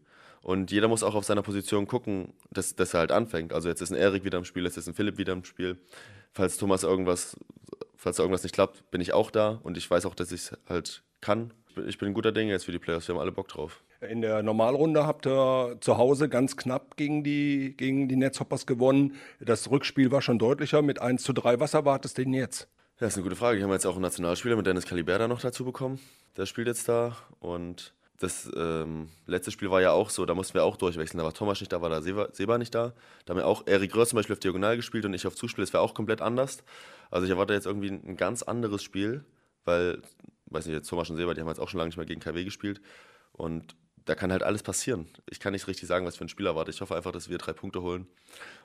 und 0.47 0.71
jeder 0.71 0.87
muss 0.87 1.03
auch 1.03 1.13
auf 1.13 1.25
seiner 1.25 1.41
Position 1.41 1.87
gucken, 1.87 2.31
dass, 2.51 2.73
dass 2.73 2.93
er 2.93 3.01
halt 3.01 3.11
anfängt. 3.11 3.51
Also 3.51 3.67
jetzt 3.67 3.81
ist 3.81 3.91
ein 3.91 3.97
Erik 3.97 4.23
wieder 4.23 4.37
im 4.37 4.45
Spiel, 4.45 4.63
jetzt 4.63 4.77
ist 4.77 4.87
ein 4.87 4.93
Philipp 4.93 5.17
wieder 5.17 5.33
im 5.33 5.43
Spiel. 5.43 5.77
Falls 6.31 6.55
Thomas 6.55 6.83
irgendwas, 6.83 7.35
falls 7.97 8.17
irgendwas 8.17 8.43
nicht 8.43 8.53
klappt, 8.53 8.89
bin 8.89 9.01
ich 9.01 9.11
auch 9.11 9.29
da 9.29 9.59
und 9.63 9.75
ich 9.75 9.91
weiß 9.91 10.05
auch, 10.05 10.15
dass 10.15 10.31
ich 10.31 10.43
es 10.43 10.57
halt 10.69 11.03
kann. 11.19 11.51
Ich 11.85 11.97
bin 11.97 12.07
ein 12.07 12.13
guter 12.13 12.31
Dinge 12.31 12.53
jetzt 12.53 12.63
für 12.63 12.71
die 12.71 12.79
Playoffs, 12.79 13.09
wir 13.09 13.15
haben 13.15 13.19
alle 13.19 13.33
Bock 13.33 13.49
drauf. 13.49 13.83
In 13.99 14.21
der 14.21 14.41
Normalrunde 14.41 15.05
habt 15.05 15.27
ihr 15.27 15.79
zu 15.81 15.97
Hause 15.97 16.29
ganz 16.29 16.55
knapp 16.55 16.95
gegen 16.95 17.25
die, 17.25 17.75
gegen 17.75 18.07
die 18.07 18.15
Netzhoppers 18.15 18.65
gewonnen. 18.65 19.15
Das 19.41 19.69
Rückspiel 19.69 20.11
war 20.11 20.21
schon 20.21 20.39
deutlicher 20.39 20.81
mit 20.81 21.01
1 21.01 21.23
zu 21.23 21.33
3. 21.33 21.59
Was 21.59 21.73
erwartest 21.73 22.19
du 22.19 22.23
denn 22.23 22.33
jetzt? 22.33 22.61
Ja, 22.61 23.07
das 23.07 23.13
ist 23.13 23.17
eine 23.17 23.23
gute 23.25 23.35
Frage. 23.35 23.57
Wir 23.57 23.65
haben 23.65 23.73
jetzt 23.73 23.85
auch 23.85 23.95
einen 23.95 24.03
Nationalspieler 24.03 24.55
mit 24.55 24.65
Dennis 24.65 24.85
Caliberda 24.85 25.27
noch 25.27 25.41
dazu 25.41 25.65
bekommen. 25.65 25.99
Der 26.37 26.45
spielt 26.45 26.67
jetzt 26.67 26.87
da 26.87 27.17
und 27.41 27.93
das 28.19 28.50
ähm, 28.55 29.09
letzte 29.27 29.51
Spiel 29.51 29.69
war 29.69 29.81
ja 29.81 29.91
auch 29.91 30.09
so, 30.09 30.25
da 30.25 30.33
mussten 30.33 30.55
wir 30.55 30.63
auch 30.63 30.77
durchwechseln. 30.77 31.19
Da 31.19 31.24
war 31.24 31.33
Thomas 31.33 31.59
nicht 31.59 31.71
da, 31.71 31.81
war 31.81 31.89
da 31.89 32.01
Seba, 32.01 32.29
Seba 32.33 32.57
nicht 32.57 32.74
da. 32.74 32.93
Da 33.25 33.31
haben 33.31 33.38
wir 33.38 33.45
auch 33.45 33.67
Erik 33.67 33.95
Röhr 33.95 34.07
zum 34.07 34.17
Beispiel 34.17 34.33
auf 34.33 34.39
Diagonal 34.39 34.75
gespielt 34.75 35.05
und 35.05 35.13
ich 35.13 35.27
auf 35.27 35.36
Zuspiel. 35.36 35.63
Das 35.63 35.74
wäre 35.74 35.83
auch 35.83 35.93
komplett 35.93 36.21
anders. 36.21 36.63
Also 37.12 37.25
ich 37.25 37.31
erwarte 37.31 37.53
jetzt 37.53 37.67
irgendwie 37.67 37.89
ein 37.89 38.17
ganz 38.17 38.41
anderes 38.41 38.83
Spiel, 38.83 39.24
weil, 39.65 40.01
weiß 40.47 40.65
nicht, 40.65 40.75
jetzt 40.75 40.89
Thomas 40.89 41.09
und 41.09 41.17
Seba, 41.17 41.33
die 41.36 41.41
haben 41.41 41.47
jetzt 41.47 41.59
auch 41.59 41.69
schon 41.69 41.77
lange 41.77 41.89
nicht 41.89 41.97
mehr 41.97 42.07
gegen 42.07 42.19
KW 42.19 42.43
gespielt. 42.43 42.81
Und 43.33 43.75
da 44.05 44.15
kann 44.15 44.31
halt 44.31 44.41
alles 44.41 44.63
passieren. 44.63 45.07
Ich 45.29 45.39
kann 45.39 45.53
nicht 45.53 45.67
richtig 45.67 45.88
sagen, 45.88 46.05
was 46.05 46.17
für 46.17 46.25
ein 46.25 46.29
Spiel 46.29 46.47
erwarte. 46.47 46.71
Ich 46.71 46.81
hoffe 46.81 46.95
einfach, 46.95 47.12
dass 47.12 47.29
wir 47.29 47.38
drei 47.38 47.53
Punkte 47.53 47.83
holen 47.83 48.07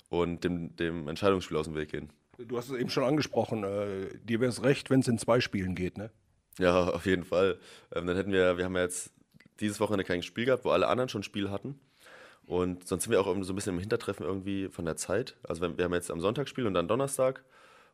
und 0.08 0.44
dem, 0.44 0.74
dem 0.76 1.08
Entscheidungsspiel 1.08 1.58
aus 1.58 1.66
dem 1.66 1.74
Weg 1.74 1.90
gehen. 1.90 2.10
Du 2.38 2.56
hast 2.56 2.70
es 2.70 2.78
eben 2.78 2.88
schon 2.88 3.04
angesprochen. 3.04 3.64
Äh, 3.64 4.16
dir 4.24 4.40
wäre 4.40 4.50
es 4.50 4.62
recht, 4.62 4.88
wenn 4.88 5.00
es 5.00 5.08
in 5.08 5.18
zwei 5.18 5.40
Spielen 5.40 5.74
geht, 5.74 5.98
ne? 5.98 6.10
Ja, 6.58 6.84
auf 6.88 7.04
jeden 7.04 7.24
Fall. 7.24 7.58
Ähm, 7.94 8.06
dann 8.06 8.16
hätten 8.16 8.32
wir, 8.32 8.56
wir 8.56 8.64
haben 8.64 8.76
ja 8.76 8.82
jetzt 8.82 9.12
dieses 9.60 9.80
Wochenende 9.80 10.04
kein 10.04 10.22
Spiel 10.22 10.46
gehabt, 10.46 10.64
wo 10.64 10.70
alle 10.70 10.88
anderen 10.88 11.08
schon 11.08 11.22
Spiel 11.22 11.50
hatten. 11.50 11.78
Und 12.46 12.86
sonst 12.86 13.04
sind 13.04 13.12
wir 13.12 13.20
auch 13.20 13.26
so 13.42 13.52
ein 13.52 13.56
bisschen 13.56 13.74
im 13.74 13.80
Hintertreffen 13.80 14.26
irgendwie 14.26 14.68
von 14.68 14.84
der 14.84 14.96
Zeit. 14.96 15.36
Also 15.48 15.62
wir 15.62 15.84
haben 15.84 15.94
jetzt 15.94 16.10
am 16.10 16.20
Sonntag 16.20 16.48
Spiel 16.48 16.66
und 16.66 16.74
dann 16.74 16.88
Donnerstag. 16.88 17.44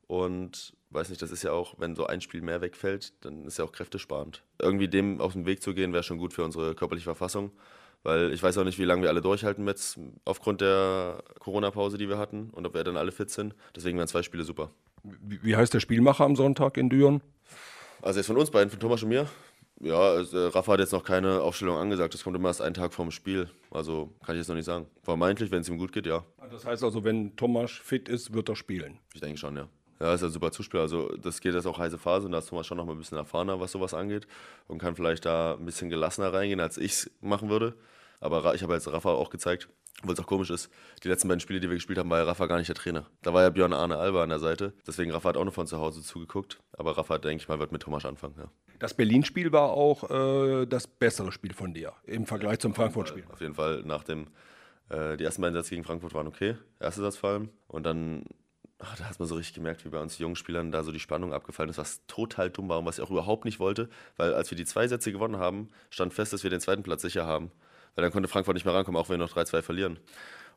Und 0.07 0.73
weiß 0.91 1.11
nicht, 1.11 1.21
das 1.21 1.31
ist 1.31 1.43
ja 1.43 1.53
auch, 1.53 1.75
wenn 1.79 1.95
so 1.95 2.07
ein 2.07 2.23
Spiel 2.23 2.41
mehr 2.41 2.63
wegfällt, 2.63 3.13
dann 3.25 3.45
ist 3.45 3.59
ja 3.59 3.65
auch 3.65 3.73
kräftesparend. 3.73 4.43
Irgendwie 4.59 4.89
dem 4.89 5.21
auf 5.21 5.35
den 5.35 5.45
Weg 5.45 5.63
zu 5.63 5.75
gehen, 5.75 5.93
wäre 5.93 6.03
schon 6.03 6.17
gut 6.17 6.33
für 6.33 6.45
unsere 6.45 6.75
körperliche 6.75 7.05
Verfassung. 7.05 7.53
Weil 8.05 8.33
ich 8.33 8.43
weiß 8.43 8.57
auch 8.59 8.65
nicht, 8.65 8.79
wie 8.79 8.85
lange 8.85 9.03
wir 9.03 9.11
alle 9.11 9.21
durchhalten 9.21 9.67
jetzt 9.67 9.99
aufgrund 10.25 10.61
der 10.61 11.23
Corona-Pause, 11.41 11.99
die 11.99 12.09
wir 12.09 12.17
hatten 12.17 12.49
und 12.51 12.67
ob 12.67 12.75
wir 12.75 12.85
dann 12.85 12.97
alle 12.97 13.13
fit 13.13 13.29
sind. 13.29 13.55
Deswegen 13.75 13.99
wären 13.99 14.09
zwei 14.09 14.23
Spiele 14.23 14.45
super. 14.45 14.71
Wie, 15.03 15.43
wie 15.43 15.57
heißt 15.57 15.75
der 15.75 15.81
Spielmacher 15.81 16.25
am 16.25 16.37
Sonntag 16.37 16.77
in 16.77 16.89
Düren? 16.89 17.21
Also 18.01 18.21
jetzt 18.21 18.29
von 18.29 18.37
uns 18.37 18.51
beiden, 18.51 18.71
von 18.71 18.81
Thomas 18.81 19.03
und 19.03 19.09
mir. 19.11 19.29
Ja, 19.81 19.99
also, 19.99 20.49
Rafa 20.49 20.73
hat 20.73 20.81
jetzt 20.81 20.93
noch 20.93 21.05
keine 21.05 21.41
Aufstellung 21.41 21.77
angesagt. 21.77 22.13
Das 22.15 22.25
kommt 22.25 22.37
immer 22.37 22.49
erst 22.49 22.63
einen 22.63 22.75
Tag 22.75 22.93
vorm 22.93 23.11
Spiel. 23.11 23.49
Also 23.71 24.13
kann 24.25 24.35
ich 24.35 24.41
jetzt 24.41 24.49
noch 24.49 24.57
nicht 24.57 24.65
sagen. 24.65 24.87
Vermeintlich, 25.03 25.51
wenn 25.51 25.61
es 25.61 25.69
ihm 25.69 25.79
gut 25.79 25.93
geht, 25.93 26.07
ja. 26.07 26.25
Das 26.51 26.65
heißt 26.65 26.83
also, 26.83 27.05
wenn 27.05 27.37
Thomas 27.37 27.71
fit 27.71 28.09
ist, 28.09 28.33
wird 28.33 28.49
er 28.49 28.57
spielen. 28.57 28.99
Ich 29.15 29.21
denke 29.21 29.39
schon, 29.39 29.57
ja. 29.57 29.69
Ja, 30.01 30.15
ist 30.15 30.23
ein 30.23 30.31
super 30.31 30.53
Zuspieler. 30.53 30.83
Also 30.83 31.09
das 31.17 31.41
geht 31.41 31.55
jetzt 31.55 31.67
auch 31.67 31.79
heiße 31.79 31.99
Phase 31.99 32.27
und 32.27 32.33
da 32.33 32.39
ist 32.39 32.49
Thomas 32.49 32.67
schon 32.67 32.77
noch 32.77 32.87
mal 32.87 32.93
ein 32.93 32.99
bisschen 32.99 33.19
erfahrener, 33.19 33.61
was 33.61 33.73
sowas 33.73 33.95
angeht 33.95 34.27
und 34.69 34.79
kann 34.79 34.95
vielleicht 34.95 35.25
da 35.25 35.55
ein 35.55 35.65
bisschen 35.65 35.91
gelassener 35.91 36.33
reingehen, 36.33 36.61
als 36.61 36.79
ich 36.79 36.93
es 36.93 37.11
machen 37.21 37.49
würde. 37.49 37.75
Aber 38.21 38.55
ich 38.55 38.63
habe 38.63 38.75
jetzt 38.75 38.91
Rafa 38.93 39.11
auch 39.11 39.31
gezeigt, 39.31 39.69
obwohl 40.03 40.15
es 40.15 40.21
auch 40.21 40.27
komisch 40.27 40.51
ist, 40.51 40.71
die 41.03 41.09
letzten 41.09 41.29
beiden 41.29 41.41
Spiele, 41.41 41.61
die 41.61 41.69
wir 41.69 41.75
gespielt 41.75 41.99
haben, 41.99 42.11
war 42.11 42.19
ja 42.19 42.25
Rafa 42.25 42.47
gar 42.47 42.59
nicht 42.59 42.69
der 42.69 42.77
Trainer. 42.77 43.07
Da 43.23 43.35
war 43.35 43.43
ja 43.43 43.51
Björn 43.51 43.73
Arne 43.73 43.97
Alba 43.97 44.23
an 44.23 44.29
der 44.29 44.39
Seite. 44.39 44.73
Deswegen 44.87 45.11
Rafa 45.11 45.31
hat 45.31 45.37
auch 45.37 45.45
nur 45.45 45.53
von 45.53 45.67
zu 45.67 45.79
Hause 45.79 46.03
zugeguckt. 46.03 46.61
Aber 46.73 46.97
Rafa, 46.97 47.19
denke 47.19 47.43
ich 47.43 47.49
mal, 47.49 47.59
wird 47.59 47.73
mit 47.73 47.83
Thomas 47.83 48.05
anfangen. 48.05 48.35
Ja. 48.39 48.49
Das 48.79 48.95
Berlin-Spiel 48.95 49.53
war 49.53 49.71
auch 49.71 50.11
äh, 50.11 50.67
das 50.67 50.87
bessere 50.87 51.33
Spiel 51.33 51.53
von 51.53 51.75
dir 51.75 51.93
im 52.05 52.27
Vergleich 52.27 52.55
ja, 52.55 52.59
zum 52.61 52.75
Frankfurt-Spiel. 52.75 53.25
Auf 53.31 53.41
jeden 53.41 53.55
Fall 53.55 53.83
nach 53.85 54.05
dem 54.05 54.29
Äh, 54.91 55.17
die 55.17 55.25
ersten 55.25 55.43
beiden 55.43 55.55
Sätze 55.55 55.71
gegen 55.71 55.85
Frankfurt 55.85 56.15
waren 56.15 56.27
okay, 56.27 56.57
erster 56.81 57.03
Satz 57.03 57.17
vor 57.17 57.31
allem. 57.31 57.49
Und 57.67 57.85
dann 57.85 58.25
ach, 58.79 58.97
da 58.97 59.05
hat 59.05 59.19
man 59.19 59.29
so 59.29 59.35
richtig 59.35 59.55
gemerkt, 59.55 59.85
wie 59.85 59.89
bei 59.89 60.01
uns 60.01 60.19
jungen 60.19 60.37
Spielern 60.37 60.71
da 60.71 60.83
so 60.83 60.93
die 60.93 61.01
Spannung 61.01 61.33
abgefallen 61.33 61.71
ist, 61.71 61.79
was 61.79 62.07
total 62.07 62.51
dumm 62.51 62.69
war 62.69 62.79
und 62.79 62.87
was 62.87 62.99
ich 62.99 63.05
auch 63.05 63.11
überhaupt 63.11 63.45
nicht 63.45 63.59
wollte, 63.59 63.89
weil 64.17 64.35
als 64.35 64.51
wir 64.51 64.57
die 64.57 64.65
zwei 64.65 64.87
Sätze 64.87 65.13
gewonnen 65.13 65.37
haben, 65.37 65.69
stand 65.91 66.15
fest, 66.15 66.33
dass 66.33 66.43
wir 66.43 66.51
den 66.51 66.61
zweiten 66.61 66.83
Platz 66.83 67.03
sicher 67.03 67.27
haben. 67.27 67.51
Weil 67.95 68.03
dann 68.03 68.13
konnte 68.13 68.29
Frankfurt 68.29 68.55
nicht 68.55 68.65
mehr 68.65 68.75
rankommen, 68.75 69.01
auch 69.01 69.09
wenn 69.09 69.19
wir 69.19 69.27
noch 69.27 69.35
3-2 69.35 69.63
verlieren. 69.63 69.99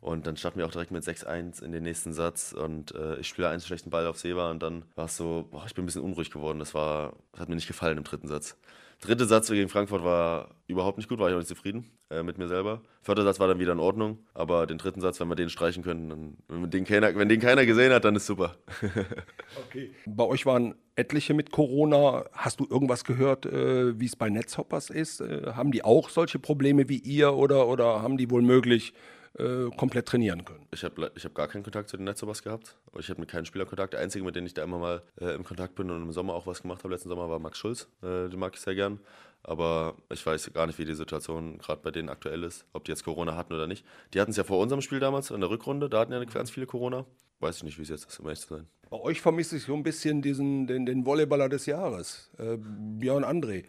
Und 0.01 0.25
dann 0.25 0.35
starten 0.35 0.57
wir 0.57 0.65
auch 0.65 0.71
direkt 0.71 0.89
mit 0.89 1.03
6-1 1.03 1.63
in 1.63 1.71
den 1.71 1.83
nächsten 1.83 2.11
Satz 2.11 2.53
und 2.53 2.95
äh, 2.95 3.17
ich 3.17 3.27
spiele 3.27 3.49
einen 3.49 3.61
schlechten 3.61 3.91
Ball 3.91 4.07
auf 4.07 4.17
Seba 4.17 4.49
und 4.49 4.61
dann 4.63 4.83
war 4.95 5.05
es 5.05 5.15
so, 5.15 5.47
boah, 5.51 5.63
ich 5.67 5.75
bin 5.75 5.83
ein 5.83 5.85
bisschen 5.85 6.01
unruhig 6.01 6.31
geworden. 6.31 6.57
Das 6.57 6.73
war, 6.73 7.13
das 7.31 7.41
hat 7.41 7.49
mir 7.49 7.55
nicht 7.55 7.67
gefallen 7.67 7.99
im 7.99 8.03
dritten 8.03 8.27
Satz. 8.27 8.57
Dritte 9.01 9.25
Satz 9.25 9.49
gegen 9.49 9.69
Frankfurt 9.69 10.03
war 10.03 10.55
überhaupt 10.67 10.97
nicht 10.97 11.07
gut, 11.07 11.19
war 11.19 11.27
ich 11.27 11.33
auch 11.35 11.39
nicht 11.39 11.47
zufrieden 11.47 11.91
äh, 12.09 12.23
mit 12.23 12.39
mir 12.39 12.47
selber. 12.47 12.81
Vierter 13.03 13.23
Satz 13.23 13.39
war 13.39 13.47
dann 13.47 13.59
wieder 13.59 13.73
in 13.73 13.79
Ordnung, 13.79 14.17
aber 14.33 14.65
den 14.65 14.79
dritten 14.79 15.01
Satz, 15.01 15.19
wenn 15.19 15.27
wir 15.27 15.35
den 15.35 15.49
streichen 15.49 15.83
können, 15.83 16.09
dann, 16.09 16.37
wenn 16.47 16.69
den 16.71 16.85
keiner, 16.85 17.15
wenn 17.15 17.29
den 17.29 17.39
keiner 17.39 17.65
gesehen 17.67 17.93
hat, 17.93 18.03
dann 18.03 18.15
ist 18.15 18.25
super. 18.25 18.55
okay. 19.67 19.91
Bei 20.07 20.23
euch 20.23 20.47
waren 20.47 20.73
etliche 20.95 21.35
mit 21.35 21.51
Corona. 21.51 22.25
Hast 22.31 22.59
du 22.59 22.67
irgendwas 22.67 23.03
gehört, 23.03 23.45
äh, 23.45 23.99
wie 23.99 24.05
es 24.05 24.15
bei 24.15 24.29
Netzhoppers 24.29 24.89
ist? 24.89 25.21
Äh, 25.21 25.53
haben 25.53 25.71
die 25.71 25.83
auch 25.83 26.09
solche 26.09 26.39
Probleme 26.39 26.89
wie 26.89 26.99
ihr 26.99 27.33
oder, 27.33 27.67
oder 27.67 28.01
haben 28.01 28.17
die 28.17 28.31
wohl 28.31 28.41
möglich 28.41 28.93
äh, 29.37 29.69
komplett 29.77 30.07
trainieren 30.07 30.45
können. 30.45 30.67
Ich 30.71 30.83
habe 30.83 31.11
ich 31.15 31.25
hab 31.25 31.33
gar 31.33 31.47
keinen 31.47 31.63
Kontakt 31.63 31.89
zu 31.89 31.97
den 31.97 32.03
Netzobers 32.03 32.43
gehabt. 32.43 32.77
Ich 32.99 33.09
habe 33.09 33.19
mit 33.19 33.29
keinem 33.29 33.45
Spieler 33.45 33.65
Kontakt. 33.65 33.93
Der 33.93 34.01
einzige, 34.01 34.25
mit 34.25 34.35
dem 34.35 34.45
ich 34.45 34.53
da 34.53 34.63
immer 34.63 34.79
mal 34.79 35.03
äh, 35.19 35.33
im 35.35 35.43
Kontakt 35.43 35.75
bin 35.75 35.89
und 35.89 36.01
im 36.01 36.11
Sommer 36.11 36.33
auch 36.33 36.47
was 36.47 36.61
gemacht 36.61 36.83
habe, 36.83 36.93
letzten 36.93 37.09
Sommer 37.09 37.29
war 37.29 37.39
Max 37.39 37.57
Schulz. 37.57 37.87
Äh, 38.01 38.29
den 38.29 38.39
mag 38.39 38.53
ich 38.55 38.61
sehr 38.61 38.75
gern. 38.75 38.99
Aber 39.43 39.95
ich 40.11 40.25
weiß 40.25 40.51
gar 40.53 40.67
nicht, 40.67 40.77
wie 40.77 40.85
die 40.85 40.93
Situation 40.93 41.57
gerade 41.57 41.81
bei 41.81 41.91
denen 41.91 42.09
aktuell 42.09 42.43
ist, 42.43 42.65
ob 42.73 42.85
die 42.85 42.91
jetzt 42.91 43.03
Corona 43.03 43.35
hatten 43.35 43.53
oder 43.53 43.67
nicht. 43.67 43.85
Die 44.13 44.21
hatten 44.21 44.31
es 44.31 44.37
ja 44.37 44.43
vor 44.43 44.59
unserem 44.59 44.81
Spiel 44.81 44.99
damals 44.99 45.31
in 45.31 45.41
der 45.41 45.49
Rückrunde, 45.49 45.89
da 45.89 46.01
hatten 46.01 46.13
ja 46.13 46.23
ganz 46.25 46.51
viele 46.51 46.67
Corona. 46.67 47.05
Weiß 47.39 47.57
ich 47.57 47.63
nicht, 47.63 47.79
wie 47.79 47.81
es 47.81 47.89
jetzt 47.89 48.07
ist, 48.07 48.19
um 48.19 48.27
ehrlich 48.27 48.41
zu 48.41 48.53
sein. 48.55 48.67
Bei 48.91 48.99
euch 48.99 49.19
vermisse 49.19 49.57
ich 49.57 49.63
so 49.63 49.73
ein 49.73 49.81
bisschen 49.81 50.21
diesen, 50.21 50.67
den, 50.67 50.85
den 50.85 51.05
Volleyballer 51.05 51.49
des 51.49 51.65
Jahres, 51.65 52.29
äh, 52.37 52.57
Björn 52.59 53.23
André. 53.23 53.63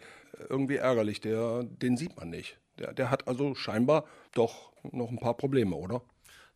Irgendwie 0.47 0.75
ärgerlich, 0.75 1.21
der, 1.21 1.63
den 1.63 1.97
sieht 1.97 2.15
man 2.17 2.29
nicht. 2.29 2.59
Der, 2.77 2.93
der 2.93 3.09
hat 3.09 3.27
also 3.27 3.55
scheinbar 3.55 4.05
doch 4.33 4.73
noch 4.91 5.09
ein 5.09 5.19
paar 5.19 5.35
Probleme, 5.35 5.75
oder? 5.75 6.01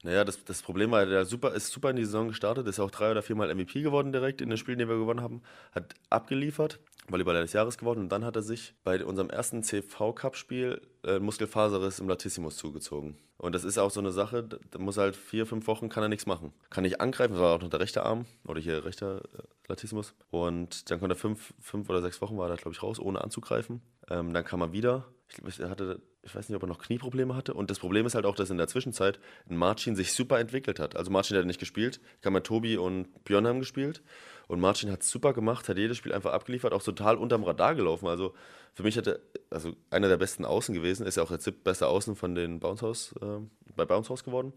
Naja, 0.03 0.24
das, 0.24 0.43
das 0.46 0.62
Problem 0.62 0.91
war, 0.91 1.05
der 1.05 1.25
super, 1.25 1.53
ist 1.53 1.72
super 1.72 1.89
in 1.89 1.96
die 1.96 2.05
Saison 2.05 2.27
gestartet, 2.27 2.67
ist 2.67 2.79
auch 2.79 2.91
drei 2.91 3.12
oder 3.12 3.24
viermal 3.24 3.53
MVP 3.53 3.81
geworden 3.81 4.12
direkt 4.12 4.41
in 4.41 4.50
den 4.50 4.57
Spielen, 4.57 4.77
die 4.77 4.88
wir 4.88 4.98
gewonnen 4.98 5.22
haben, 5.22 5.41
hat 5.72 5.96
abgeliefert, 6.10 6.79
Volleyballer 7.10 7.41
des 7.41 7.53
Jahres 7.53 7.77
geworden 7.77 8.01
und 8.01 8.10
dann 8.10 8.24
hat 8.24 8.36
er 8.36 8.43
sich 8.43 8.75
bei 8.84 9.03
unserem 9.03 9.29
ersten 9.29 9.63
CV-Cup-Spiel 9.63 10.81
äh, 11.03 11.19
Muskelfaserriss 11.19 12.00
im 12.00 12.07
Latissimus 12.07 12.57
zugezogen. 12.57 13.17
Und 13.38 13.53
das 13.53 13.63
ist 13.63 13.77
auch 13.77 13.91
so 13.91 14.00
eine 14.00 14.12
Sache, 14.12 14.43
da 14.43 14.79
muss 14.79 14.98
halt 14.98 15.15
vier, 15.15 15.46
fünf 15.46 15.67
Wochen, 15.67 15.89
kann 15.89 16.03
er 16.03 16.10
nichts 16.10 16.25
machen. 16.25 16.53
Kann 16.69 16.84
nicht 16.84 17.01
angreifen, 17.01 17.34
das 17.34 17.41
war 17.41 17.55
auch 17.55 17.62
noch 17.62 17.69
der 17.69 17.79
rechte 17.79 18.03
Arm 18.03 18.25
oder 18.46 18.60
hier 18.60 18.86
rechter 18.86 19.22
äh, 19.22 19.43
Latissimus. 19.67 20.13
Und 20.29 20.91
dann 20.91 21.00
konnte 21.00 21.15
er 21.15 21.19
fünf, 21.19 21.53
fünf 21.60 21.89
oder 21.89 22.01
sechs 22.01 22.22
Wochen, 22.22 22.38
war 22.38 22.50
er 22.50 22.57
glaube 22.57 22.74
ich 22.74 22.84
raus, 22.84 23.00
ohne 23.00 23.24
anzugreifen. 23.24 23.81
Ähm, 24.10 24.34
dann 24.34 24.46
kam 24.46 24.62
er 24.62 24.74
wieder, 24.74 25.05
ich, 25.48 25.60
er 25.60 25.69
hatte, 25.69 26.01
ich 26.27 26.36
weiß 26.36 26.50
nicht, 26.50 26.55
ob 26.55 26.63
er 26.63 26.67
noch 26.67 26.79
Knieprobleme 26.79 27.36
hatte. 27.36 27.53
Und 27.53 27.72
das 27.72 27.79
Problem 27.79 28.05
ist 28.05 28.15
halt 28.15 28.25
auch, 28.25 28.36
dass 28.36 28.50
in 28.50 28.57
der 28.57 28.67
Zwischenzeit 28.67 29.19
ein 29.50 29.57
Marcin 29.57 29.96
sich 29.96 30.13
super 30.13 30.39
entwickelt 30.39 30.79
hat. 30.79 30.96
Also 30.96 31.10
Marcin 31.10 31.38
hat 31.38 31.46
nicht 31.46 31.60
gespielt, 31.60 32.00
kam 32.22 32.34
mit 32.34 32.43
Tobi 32.43 32.77
und 32.77 33.24
Björn 33.24 33.48
haben 33.48 33.60
gespielt. 33.60 34.03
Und 34.48 34.60
Marcin 34.60 34.91
hat 34.91 35.03
super 35.03 35.34
gemacht, 35.34 35.67
hat 35.67 35.77
jedes 35.77 35.98
Spiel 35.98 36.13
einfach 36.13 36.34
abgeliefert, 36.34 36.74
auch 36.74 36.84
total 36.84 37.17
unterm 37.17 37.43
Radar 37.43 37.75
gelaufen. 37.75 38.07
Also 38.07 38.34
für 38.74 38.84
mich 38.84 38.98
hat 38.98 39.07
er, 39.07 39.19
also 39.50 39.74
einer 39.89 40.10
der 40.10 40.17
besten 40.17 40.46
Außen 40.46 40.75
gewesen, 40.75 41.05
ist 41.05 41.17
ja 41.17 41.24
auch 41.24 41.31
jetzt 41.31 41.63
beste 41.63 41.88
Außen 41.88 42.15
von 42.15 42.36
den 42.36 42.60
Bounce 42.60 42.86
House, 42.86 43.15
äh, 43.22 43.39
bei 43.75 43.86
Bounce 43.86 44.10
House 44.10 44.24
geworden. 44.24 44.53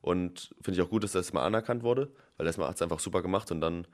Und 0.00 0.54
finde 0.60 0.80
ich 0.80 0.86
auch 0.86 0.90
gut, 0.90 1.04
dass 1.04 1.12
das 1.12 1.32
mal 1.32 1.44
anerkannt 1.44 1.84
wurde, 1.84 2.10
weil 2.36 2.46
er 2.46 2.56
hat 2.56 2.76
es 2.76 2.82
einfach 2.82 2.98
super 2.98 3.22
gemacht 3.22 3.50
und 3.52 3.60
dann 3.60 3.86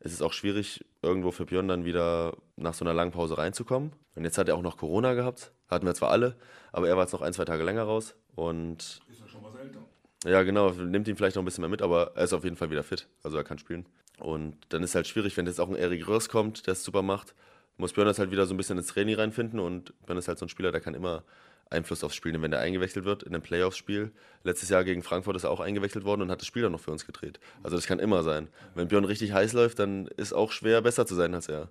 ist 0.00 0.12
es 0.12 0.22
auch 0.22 0.34
schwierig, 0.34 0.84
irgendwo 1.02 1.30
für 1.30 1.46
Björn 1.46 1.66
dann 1.66 1.84
wieder 1.86 2.36
nach 2.56 2.74
so 2.74 2.84
einer 2.84 2.92
langen 2.92 3.10
Pause 3.10 3.38
reinzukommen. 3.38 3.92
Und 4.14 4.24
jetzt 4.24 4.36
hat 4.36 4.48
er 4.48 4.56
auch 4.56 4.62
noch 4.62 4.76
Corona 4.76 5.14
gehabt. 5.14 5.52
Hatten 5.74 5.86
wir 5.86 5.94
zwar 5.94 6.10
alle, 6.10 6.36
aber 6.72 6.88
er 6.88 6.96
war 6.96 7.04
jetzt 7.04 7.12
noch 7.12 7.22
ein, 7.22 7.32
zwei 7.32 7.44
Tage 7.44 7.64
länger 7.64 7.82
raus. 7.82 8.14
Und 8.34 9.00
ist 9.10 9.20
er 9.20 9.28
schon 9.28 9.42
was 9.42 9.54
älter? 9.54 9.80
Ja, 10.24 10.42
genau. 10.42 10.70
Nimmt 10.70 11.06
ihn 11.08 11.16
vielleicht 11.16 11.36
noch 11.36 11.42
ein 11.42 11.44
bisschen 11.44 11.62
mehr 11.62 11.68
mit, 11.68 11.82
aber 11.82 12.12
er 12.14 12.24
ist 12.24 12.32
auf 12.32 12.44
jeden 12.44 12.56
Fall 12.56 12.70
wieder 12.70 12.82
fit. 12.82 13.08
Also 13.22 13.36
er 13.36 13.44
kann 13.44 13.58
spielen. 13.58 13.86
Und 14.18 14.56
dann 14.70 14.82
ist 14.82 14.90
es 14.90 14.94
halt 14.94 15.06
schwierig, 15.06 15.36
wenn 15.36 15.46
jetzt 15.46 15.60
auch 15.60 15.68
ein 15.68 15.76
Erik 15.76 16.06
Rörs 16.08 16.28
kommt, 16.28 16.66
der 16.66 16.72
es 16.72 16.84
super 16.84 17.02
macht, 17.02 17.34
muss 17.76 17.92
Björn 17.92 18.06
das 18.06 18.18
halt 18.18 18.30
wieder 18.30 18.46
so 18.46 18.54
ein 18.54 18.56
bisschen 18.56 18.78
ins 18.78 18.86
Training 18.86 19.16
reinfinden. 19.16 19.58
Und 19.58 19.92
Björn 20.06 20.18
ist 20.18 20.28
halt 20.28 20.38
so 20.38 20.46
ein 20.46 20.48
Spieler, 20.48 20.72
der 20.72 20.80
kann 20.80 20.94
immer 20.94 21.24
Einfluss 21.70 22.04
aufs 22.04 22.14
Spiel 22.14 22.32
nehmen, 22.32 22.44
wenn 22.44 22.52
er 22.52 22.60
eingewechselt 22.60 23.04
wird 23.04 23.22
in 23.22 23.34
einem 23.34 23.42
Playoffs-Spiel. 23.42 24.12
Letztes 24.44 24.68
Jahr 24.68 24.84
gegen 24.84 25.02
Frankfurt 25.02 25.36
ist 25.36 25.44
er 25.44 25.50
auch 25.50 25.60
eingewechselt 25.60 26.04
worden 26.04 26.22
und 26.22 26.30
hat 26.30 26.40
das 26.40 26.46
Spiel 26.46 26.62
dann 26.62 26.72
noch 26.72 26.80
für 26.80 26.92
uns 26.92 27.06
gedreht. 27.06 27.40
Also 27.62 27.76
das 27.76 27.86
kann 27.86 27.98
immer 27.98 28.22
sein. 28.22 28.48
Wenn 28.74 28.88
Björn 28.88 29.04
richtig 29.04 29.32
heiß 29.32 29.52
läuft, 29.54 29.78
dann 29.78 30.06
ist 30.06 30.32
auch 30.32 30.52
schwer, 30.52 30.82
besser 30.82 31.06
zu 31.06 31.14
sein 31.14 31.34
als 31.34 31.48
er 31.48 31.68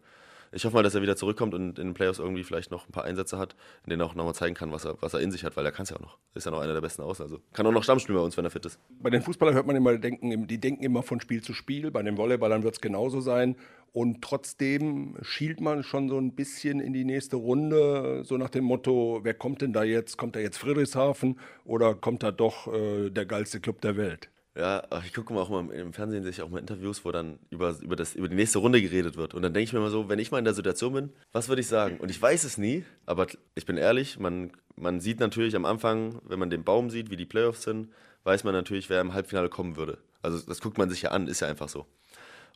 ich 0.53 0.65
hoffe 0.65 0.75
mal, 0.75 0.83
dass 0.83 0.95
er 0.95 1.01
wieder 1.01 1.15
zurückkommt 1.15 1.53
und 1.53 1.79
in 1.79 1.87
den 1.87 1.93
Playoffs 1.93 2.19
irgendwie 2.19 2.43
vielleicht 2.43 2.71
noch 2.71 2.87
ein 2.87 2.91
paar 2.91 3.03
Einsätze 3.03 3.37
hat, 3.37 3.55
in 3.83 3.89
denen 3.89 4.01
er 4.01 4.05
auch 4.05 4.15
nochmal 4.15 4.35
zeigen 4.35 4.55
kann, 4.55 4.71
was 4.71 4.85
er, 4.85 5.01
was 5.01 5.13
er 5.13 5.19
in 5.19 5.31
sich 5.31 5.43
hat, 5.43 5.57
weil 5.57 5.65
er 5.65 5.71
kann 5.71 5.83
es 5.83 5.89
ja 5.89 5.97
auch 5.97 6.01
noch. 6.01 6.17
Ist 6.35 6.45
ja 6.45 6.51
noch 6.51 6.59
einer 6.59 6.73
der 6.73 6.81
besten 6.81 7.01
aus. 7.01 7.19
Also 7.21 7.39
kann 7.53 7.65
auch 7.65 7.71
noch 7.71 7.83
Stamm 7.83 7.99
spielen 7.99 8.17
bei 8.17 8.23
uns, 8.23 8.37
wenn 8.37 8.45
er 8.45 8.51
fit 8.51 8.65
ist. 8.65 8.79
Bei 9.01 9.09
den 9.09 9.21
Fußballern 9.21 9.55
hört 9.55 9.67
man 9.67 9.75
immer, 9.75 9.97
denken, 9.97 10.47
die 10.47 10.59
denken 10.59 10.83
immer 10.83 11.03
von 11.03 11.19
Spiel 11.19 11.41
zu 11.41 11.53
Spiel. 11.53 11.91
Bei 11.91 12.03
den 12.03 12.17
Volleyballern 12.17 12.63
wird 12.63 12.75
es 12.75 12.81
genauso 12.81 13.19
sein. 13.19 13.55
Und 13.91 14.23
trotzdem 14.23 15.17
schielt 15.21 15.61
man 15.61 15.83
schon 15.83 16.09
so 16.09 16.17
ein 16.17 16.33
bisschen 16.33 16.79
in 16.79 16.93
die 16.93 17.05
nächste 17.05 17.35
Runde, 17.35 18.23
so 18.23 18.37
nach 18.37 18.49
dem 18.49 18.63
Motto, 18.63 19.19
wer 19.21 19.35
kommt 19.35 19.61
denn 19.61 19.71
da 19.71 19.83
jetzt? 19.83 20.17
Kommt 20.17 20.35
da 20.35 20.39
jetzt 20.39 20.57
Friedrichshafen 20.57 21.39
oder 21.63 21.93
kommt 21.93 22.23
da 22.23 22.31
doch 22.31 22.73
äh, 22.73 23.11
der 23.11 23.27
geilste 23.27 23.59
Club 23.59 23.81
der 23.81 23.95
Welt? 23.95 24.29
Ja, 24.55 24.83
ich 25.03 25.13
gucke 25.13 25.33
mal 25.33 25.41
auch 25.41 25.49
mal 25.49 25.67
im 25.71 25.93
Fernsehen 25.93 26.23
sich 26.23 26.43
auch 26.43 26.49
mal 26.49 26.59
Interviews, 26.59 27.03
wo 27.03 27.11
dann 27.11 27.39
über, 27.49 27.75
über, 27.81 27.95
das, 27.95 28.13
über 28.13 28.29
die 28.29 28.35
nächste 28.35 28.59
Runde 28.59 28.81
geredet 28.81 29.17
wird. 29.17 29.33
Und 29.33 29.41
dann 29.41 29.51
denke 29.51 29.63
ich 29.63 29.73
mir 29.73 29.79
immer 29.79 29.89
so, 29.89 30.09
wenn 30.09 30.19
ich 30.19 30.29
mal 30.29 30.37
in 30.37 30.45
der 30.45 30.53
Situation 30.53 30.93
bin, 30.93 31.09
was 31.31 31.49
würde 31.49 31.61
ich 31.61 31.67
sagen? 31.67 31.97
Und 31.97 32.11
ich 32.11 32.21
weiß 32.21 32.43
es 32.43 32.59
nie, 32.59 32.85
aber 33.07 33.25
ich 33.55 33.65
bin 33.65 33.77
ehrlich, 33.77 34.19
man, 34.19 34.51
man 34.75 34.99
sieht 34.99 35.19
natürlich 35.19 35.55
am 35.55 35.65
Anfang, 35.65 36.21
wenn 36.23 36.37
man 36.37 36.51
den 36.51 36.63
Baum 36.63 36.91
sieht, 36.91 37.09
wie 37.09 37.15
die 37.15 37.25
Playoffs 37.25 37.63
sind, 37.63 37.89
weiß 38.25 38.43
man 38.43 38.53
natürlich, 38.53 38.91
wer 38.91 39.01
im 39.01 39.15
Halbfinale 39.15 39.49
kommen 39.49 39.75
würde. 39.75 39.97
Also 40.21 40.39
das 40.39 40.61
guckt 40.61 40.77
man 40.77 40.89
sich 40.89 41.01
ja 41.01 41.11
an, 41.11 41.27
ist 41.27 41.39
ja 41.39 41.47
einfach 41.47 41.67
so. 41.67 41.87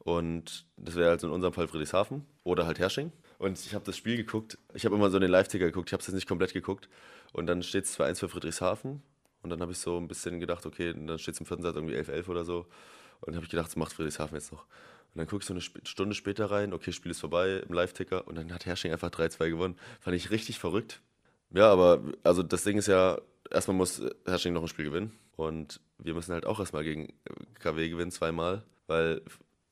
Und 0.03 0.67
das 0.77 0.95
wäre 0.95 1.09
also 1.09 1.27
in 1.27 1.33
unserem 1.33 1.53
Fall 1.53 1.67
Friedrichshafen 1.67 2.25
oder 2.43 2.67
halt 2.67 2.77
Hersching. 2.77 3.11
Und 3.39 3.59
ich 3.59 3.73
habe 3.73 3.85
das 3.85 3.97
Spiel 3.97 4.17
geguckt, 4.17 4.59
ich 4.75 4.85
habe 4.85 4.95
immer 4.95 5.09
so 5.09 5.17
den 5.17 5.31
Live-Ticker 5.31 5.65
geguckt, 5.65 5.89
ich 5.89 5.93
habe 5.93 6.01
es 6.01 6.07
jetzt 6.07 6.15
nicht 6.15 6.27
komplett 6.27 6.53
geguckt. 6.53 6.89
Und 7.33 7.47
dann 7.47 7.63
steht 7.63 7.85
es 7.85 7.99
2-1 7.99 8.19
für 8.19 8.29
Friedrichshafen 8.29 9.01
und 9.47 9.51
dann 9.51 9.61
habe 9.61 9.71
ich 9.71 9.79
so 9.79 9.97
ein 9.97 10.09
bisschen 10.09 10.41
gedacht, 10.41 10.65
okay, 10.65 10.93
dann 10.93 11.17
steht 11.17 11.35
es 11.35 11.39
im 11.39 11.45
vierten 11.45 11.63
Satz 11.63 11.75
irgendwie 11.75 11.95
11-11 11.95 12.27
oder 12.27 12.43
so. 12.43 12.67
Und 13.21 13.27
dann 13.27 13.35
habe 13.35 13.45
ich 13.45 13.49
gedacht, 13.49 13.67
das 13.67 13.77
macht 13.77 13.93
Friedrichshafen 13.93 14.35
jetzt 14.35 14.51
noch. 14.51 14.63
Und 14.63 15.19
dann 15.19 15.27
gucke 15.27 15.41
ich 15.41 15.47
so 15.47 15.53
eine 15.53 15.61
Stunde 15.61 16.13
später 16.13 16.51
rein, 16.51 16.73
okay, 16.73 16.91
Spiel 16.91 17.11
ist 17.11 17.21
vorbei 17.21 17.63
im 17.65 17.73
Live-Ticker 17.73 18.27
und 18.27 18.35
dann 18.35 18.53
hat 18.53 18.65
Hersching 18.65 18.91
einfach 18.91 19.09
3-2 19.09 19.49
gewonnen. 19.49 19.77
Fand 20.01 20.17
ich 20.17 20.31
richtig 20.31 20.59
verrückt. 20.59 21.01
Ja, 21.51 21.71
aber 21.71 22.01
also 22.23 22.43
das 22.43 22.65
Ding 22.65 22.77
ist 22.77 22.87
ja, 22.87 23.19
erstmal 23.49 23.77
muss 23.77 24.01
Hersching 24.25 24.53
noch 24.53 24.61
ein 24.61 24.67
Spiel 24.67 24.85
gewinnen 24.85 25.17
und 25.37 25.79
wir 25.97 26.13
müssen 26.13 26.33
halt 26.33 26.45
auch 26.45 26.59
erstmal 26.59 26.83
gegen 26.83 27.13
KW 27.59 27.87
gewinnen, 27.87 28.11
zweimal, 28.11 28.63
weil 28.87 29.21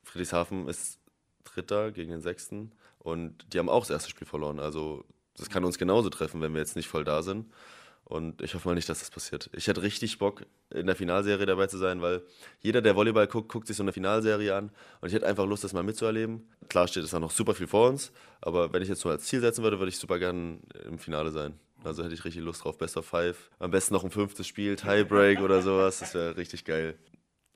Friedrichshafen 0.03 0.69
ist 0.69 0.99
Dritter 1.43 1.91
gegen 1.91 2.11
den 2.11 2.21
Sechsten 2.21 2.71
und 2.99 3.53
die 3.53 3.59
haben 3.59 3.69
auch 3.69 3.81
das 3.81 3.89
erste 3.89 4.09
Spiel 4.09 4.25
verloren. 4.25 4.59
Also 4.59 5.03
das 5.35 5.49
kann 5.49 5.65
uns 5.65 5.77
genauso 5.77 6.09
treffen, 6.09 6.39
wenn 6.41 6.53
wir 6.53 6.61
jetzt 6.61 6.77
nicht 6.77 6.87
voll 6.87 7.03
da 7.03 7.21
sind. 7.21 7.51
Und 8.05 8.43
ich 8.43 8.53
hoffe 8.53 8.67
mal 8.67 8.75
nicht, 8.75 8.87
dass 8.87 8.99
das 8.99 9.09
passiert. 9.09 9.49
Ich 9.53 9.67
hätte 9.67 9.81
richtig 9.81 10.19
Bock, 10.19 10.43
in 10.69 10.85
der 10.85 10.95
Finalserie 10.95 11.47
dabei 11.47 11.65
zu 11.65 11.79
sein, 11.79 12.01
weil 12.01 12.21
jeder, 12.61 12.83
der 12.83 12.95
Volleyball 12.95 13.25
guckt, 13.25 13.51
guckt 13.51 13.65
sich 13.65 13.75
so 13.75 13.83
eine 13.83 13.93
Finalserie 13.93 14.55
an. 14.55 14.69
Und 15.01 15.07
ich 15.07 15.13
hätte 15.15 15.25
einfach 15.25 15.47
Lust, 15.47 15.63
das 15.63 15.73
mal 15.73 15.81
mitzuerleben. 15.81 16.47
Klar 16.69 16.87
steht 16.87 17.03
es 17.03 17.11
noch 17.13 17.31
super 17.31 17.55
viel 17.55 17.65
vor 17.65 17.89
uns, 17.89 18.11
aber 18.41 18.71
wenn 18.73 18.83
ich 18.83 18.89
jetzt 18.89 19.03
nur 19.03 19.11
als 19.11 19.25
Ziel 19.25 19.41
setzen 19.41 19.63
würde, 19.63 19.79
würde 19.79 19.89
ich 19.89 19.97
super 19.97 20.19
gerne 20.19 20.59
im 20.85 20.99
Finale 20.99 21.31
sein. 21.31 21.59
Also 21.83 22.03
hätte 22.03 22.13
ich 22.13 22.23
richtig 22.25 22.43
Lust 22.43 22.63
drauf. 22.63 22.77
Best 22.77 22.95
of 22.95 23.07
Five. 23.07 23.49
Am 23.57 23.71
besten 23.71 23.95
noch 23.95 24.03
ein 24.03 24.11
fünftes 24.11 24.45
Spiel, 24.45 24.75
Tiebreak 24.75 25.39
oder 25.39 25.63
sowas. 25.63 25.99
Das 25.99 26.13
wäre 26.13 26.37
richtig 26.37 26.63
geil. 26.63 26.95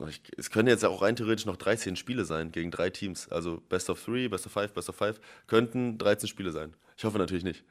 Ich, 0.07 0.21
es 0.37 0.49
können 0.49 0.67
jetzt 0.67 0.85
auch 0.85 1.01
rein 1.01 1.15
theoretisch 1.15 1.45
noch 1.45 1.57
13 1.57 1.95
Spiele 1.95 2.25
sein 2.25 2.51
gegen 2.51 2.71
drei 2.71 2.89
Teams. 2.89 3.27
Also 3.29 3.61
Best 3.69 3.89
of 3.89 4.03
Three, 4.03 4.29
Best 4.29 4.45
of 4.45 4.51
Five, 4.51 4.73
Best 4.73 4.89
of 4.89 4.95
Five. 4.95 5.19
Könnten 5.45 5.97
13 5.97 6.27
Spiele 6.27 6.51
sein. 6.51 6.73
Ich 6.97 7.03
hoffe 7.03 7.17
natürlich 7.17 7.43
nicht. 7.43 7.63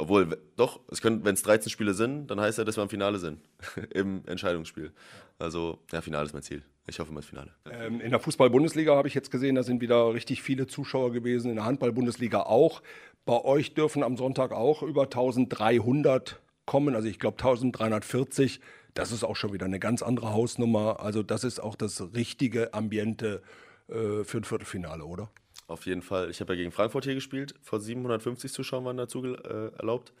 Obwohl, 0.00 0.38
doch, 0.56 0.80
wenn 1.02 1.26
es 1.26 1.42
13 1.42 1.70
Spiele 1.70 1.92
sind, 1.92 2.28
dann 2.28 2.40
heißt 2.40 2.56
ja, 2.56 2.64
dass 2.64 2.78
wir 2.78 2.82
im 2.82 2.88
Finale 2.88 3.18
sind. 3.18 3.40
Im 3.94 4.22
Entscheidungsspiel. 4.26 4.92
Also, 5.38 5.78
ja, 5.92 6.00
Finale 6.00 6.24
ist 6.24 6.32
mein 6.32 6.42
Ziel. 6.42 6.62
Ich 6.86 6.98
hoffe 6.98 7.12
mal 7.12 7.20
das 7.20 7.28
Finale. 7.28 7.50
Ähm, 7.70 8.00
in 8.00 8.10
der 8.10 8.18
Fußball-Bundesliga 8.18 8.96
habe 8.96 9.08
ich 9.08 9.14
jetzt 9.14 9.30
gesehen, 9.30 9.56
da 9.56 9.62
sind 9.62 9.82
wieder 9.82 10.14
richtig 10.14 10.42
viele 10.42 10.66
Zuschauer 10.66 11.12
gewesen. 11.12 11.50
In 11.50 11.56
der 11.56 11.66
Handball-Bundesliga 11.66 12.44
auch. 12.44 12.82
Bei 13.26 13.44
euch 13.44 13.74
dürfen 13.74 14.02
am 14.02 14.16
Sonntag 14.16 14.52
auch 14.52 14.82
über 14.82 15.02
1300 15.02 16.40
kommen. 16.64 16.94
Also, 16.94 17.08
ich 17.08 17.18
glaube 17.18 17.36
1340. 17.36 18.60
Das 18.94 19.12
ist 19.12 19.22
auch 19.22 19.36
schon 19.36 19.52
wieder 19.52 19.66
eine 19.66 19.78
ganz 19.78 20.02
andere 20.02 20.32
Hausnummer. 20.32 21.00
Also, 21.00 21.22
das 21.22 21.44
ist 21.44 21.60
auch 21.60 21.76
das 21.76 22.14
richtige 22.14 22.72
Ambiente 22.72 23.42
äh, 23.88 24.24
für 24.24 24.38
ein 24.38 24.44
Viertelfinale, 24.44 25.04
oder? 25.04 25.30
Auf 25.70 25.86
jeden 25.86 26.02
Fall. 26.02 26.30
Ich 26.30 26.40
habe 26.40 26.52
ja 26.54 26.58
gegen 26.58 26.72
Frankfurt 26.72 27.04
hier 27.04 27.14
gespielt. 27.14 27.54
Vor 27.62 27.78
750 27.78 28.52
Zuschauern 28.52 28.84
waren 28.84 28.96
dazu 28.96 29.24
äh, 29.24 29.70
erlaubt. 29.78 30.12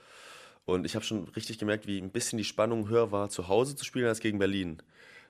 Und 0.64 0.86
ich 0.86 0.94
habe 0.94 1.04
schon 1.04 1.24
richtig 1.34 1.58
gemerkt, 1.58 1.88
wie 1.88 1.98
ein 1.98 2.10
bisschen 2.10 2.36
die 2.36 2.44
Spannung 2.44 2.88
höher 2.88 3.10
war, 3.10 3.30
zu 3.30 3.48
Hause 3.48 3.74
zu 3.74 3.84
spielen 3.84 4.06
als 4.06 4.20
gegen 4.20 4.38
Berlin. 4.38 4.78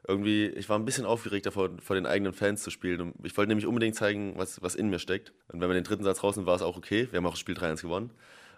Irgendwie, 0.06 0.46
ich 0.46 0.68
war 0.68 0.78
ein 0.78 0.85
bisschen 0.85 1.06
aufgeregt 1.06 1.46
davor, 1.46 1.70
vor 1.83 1.96
den 1.96 2.04
eigenen 2.04 2.35
Fans 2.35 2.62
zu 2.62 2.70
spielen. 2.70 3.00
Und 3.00 3.14
ich 3.24 3.35
wollte 3.38 3.48
nämlich 3.48 3.66
unbedingt 3.66 3.96
zeigen, 3.96 4.35
was, 4.37 4.61
was 4.61 4.74
in 4.74 4.90
mir 4.90 4.98
steckt. 4.98 5.33
Und 5.48 5.62
wenn 5.62 5.70
wir 5.70 5.74
den 5.74 5.85
dritten 5.85 6.04
Satz 6.04 6.22
raus 6.22 6.35
sind, 6.35 6.44
war 6.44 6.56
es 6.56 6.62
auch 6.62 6.76
okay. 6.76 7.09
Wir 7.11 7.16
haben 7.16 7.26
auch 7.26 7.37
Spiel 7.37 7.54
3-1 7.54 7.80
gewonnen. 7.80 8.11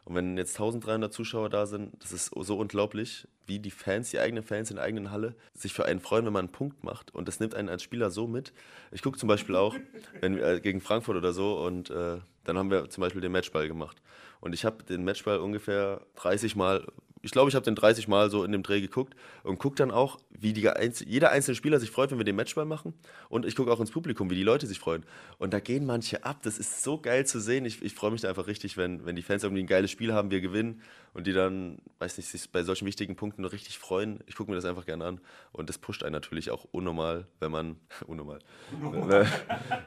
Und 0.05 0.17
wenn 0.17 0.37
jetzt 0.37 0.55
1300 0.55 1.13
Zuschauer 1.13 1.49
da 1.49 1.67
sind, 1.67 2.03
das 2.03 2.13
ist 2.13 2.33
so 2.35 2.59
unglaublich, 2.59 3.29
wie 3.47 3.61
die 3.61 3.71
Fans, 3.71 4.11
die 4.11 4.19
eigenen 4.19 4.43
Fans 4.43 4.71
in 4.71 4.77
der 4.77 4.85
eigenen 4.85 5.11
Halle, 5.11 5.35
sich 5.55 5.73
für 5.73 5.85
einen 5.85 6.01
freuen, 6.01 6.27
wenn 6.27 6.33
man 6.33 6.47
einen 6.47 6.53
Punkt 6.53 6.83
macht. 6.83 7.15
Und 7.15 7.29
das 7.29 7.39
nimmt 7.39 7.55
einen 7.55 7.69
als 7.69 7.83
Spieler 7.83 8.11
so 8.11 8.27
mit. 8.27 8.53
Ich 8.91 9.03
gucke 9.03 9.19
zum 9.19 9.29
Beispiel 9.29 9.55
auch 9.55 9.77
wenn, 10.21 10.39
äh, 10.39 10.61
gegen 10.61 10.81
Frankfurt 10.81 11.17
oder 11.17 11.33
so 11.33 11.59
und 11.65 11.91
äh, 11.91 12.19
dann 12.45 12.59
haben 12.59 12.71
wir 12.71 12.91
zum 12.91 13.03
Beispiel 13.03 13.21
den 13.21 13.33
Matchball 13.33 13.69
gemacht. 13.69 14.03
Und 14.41 14.55
ich 14.55 14.65
habe 14.65 14.83
den 14.83 15.05
Matchball 15.05 15.39
ungefähr 15.39 16.01
30 16.17 16.57
Mal 16.57 16.85
ich 17.23 17.31
glaube, 17.31 17.49
ich 17.49 17.55
habe 17.55 17.65
den 17.65 17.77
30 17.77 18.09
Mal 18.09 18.31
so 18.31 18.45
in 18.45 18.51
dem 18.51 18.65
Dreh 18.65 18.81
geguckt 18.81 19.15
und 19.45 19.59
gucke 19.59 19.77
dann 19.77 19.93
auch, 19.93 20.19
wie 20.31 20.53
die, 20.53 20.69
jeder 21.07 21.31
einzelne 21.31 21.55
Spieler 21.55 21.79
sich 21.79 21.91
freut, 21.91 22.11
wenn 22.11 22.19
wir 22.19 22.25
den 22.25 22.35
Matchball 22.35 22.65
machen. 22.65 22.95
Und 23.29 23.47
ich 23.47 23.55
gucke 23.55 23.73
auch 23.73 23.79
ins 23.79 23.93
Publikum, 23.93 24.29
wie 24.29 24.35
die 24.35 24.43
Leute 24.43 24.67
sich 24.67 24.81
freuen. 24.81 25.05
Und 25.39 25.53
da 25.53 25.61
gehen 25.61 25.87
manche 25.87 26.25
ab. 26.25 26.41
Das 26.43 26.59
ist 26.59 26.83
so 26.83 26.99
geil 26.99 27.25
zu 27.25 27.41
sehen. 27.41 27.65
Ich, 27.65 27.81
ich 27.81 27.95
freue 27.95 28.11
mich 28.11 28.23
da 28.23 28.29
einfach 28.29 28.49
richtig, 28.49 28.77
wenn, 28.77 29.07
wenn 29.07 29.15
die 29.15 29.23
Fans 29.23 29.45
irgendwie 29.45 29.63
ein 29.63 29.69
geiles 29.69 29.91
Spiel 29.91 30.13
haben, 30.13 30.31
wir 30.33 30.41
gewinnen 30.41 30.83
und 31.15 31.27
die 31.27 31.33
dann, 31.33 31.79
weiß 32.01 32.17
nicht, 32.17 32.29
sich 32.29 32.51
bei 32.51 32.65
solchen 32.65 32.87
wichtigen 32.87 33.15
Punkten 33.15 33.45
richtig 33.45 33.79
freuen. 33.79 34.21
Ich 34.27 34.35
gucke 34.35 34.51
mir 34.51 34.57
das 34.57 34.65
einfach 34.65 34.87
gerne 34.87 35.05
an. 35.05 35.21
Und 35.53 35.69
das 35.69 35.79
pusht 35.79 36.03
einen 36.03 36.13
natürlich 36.13 36.51
auch 36.51 36.67
unnormal, 36.73 37.27
wenn 37.39 37.53
man, 37.53 37.77
unnormal, 38.07 38.41
wenn, 38.81 39.27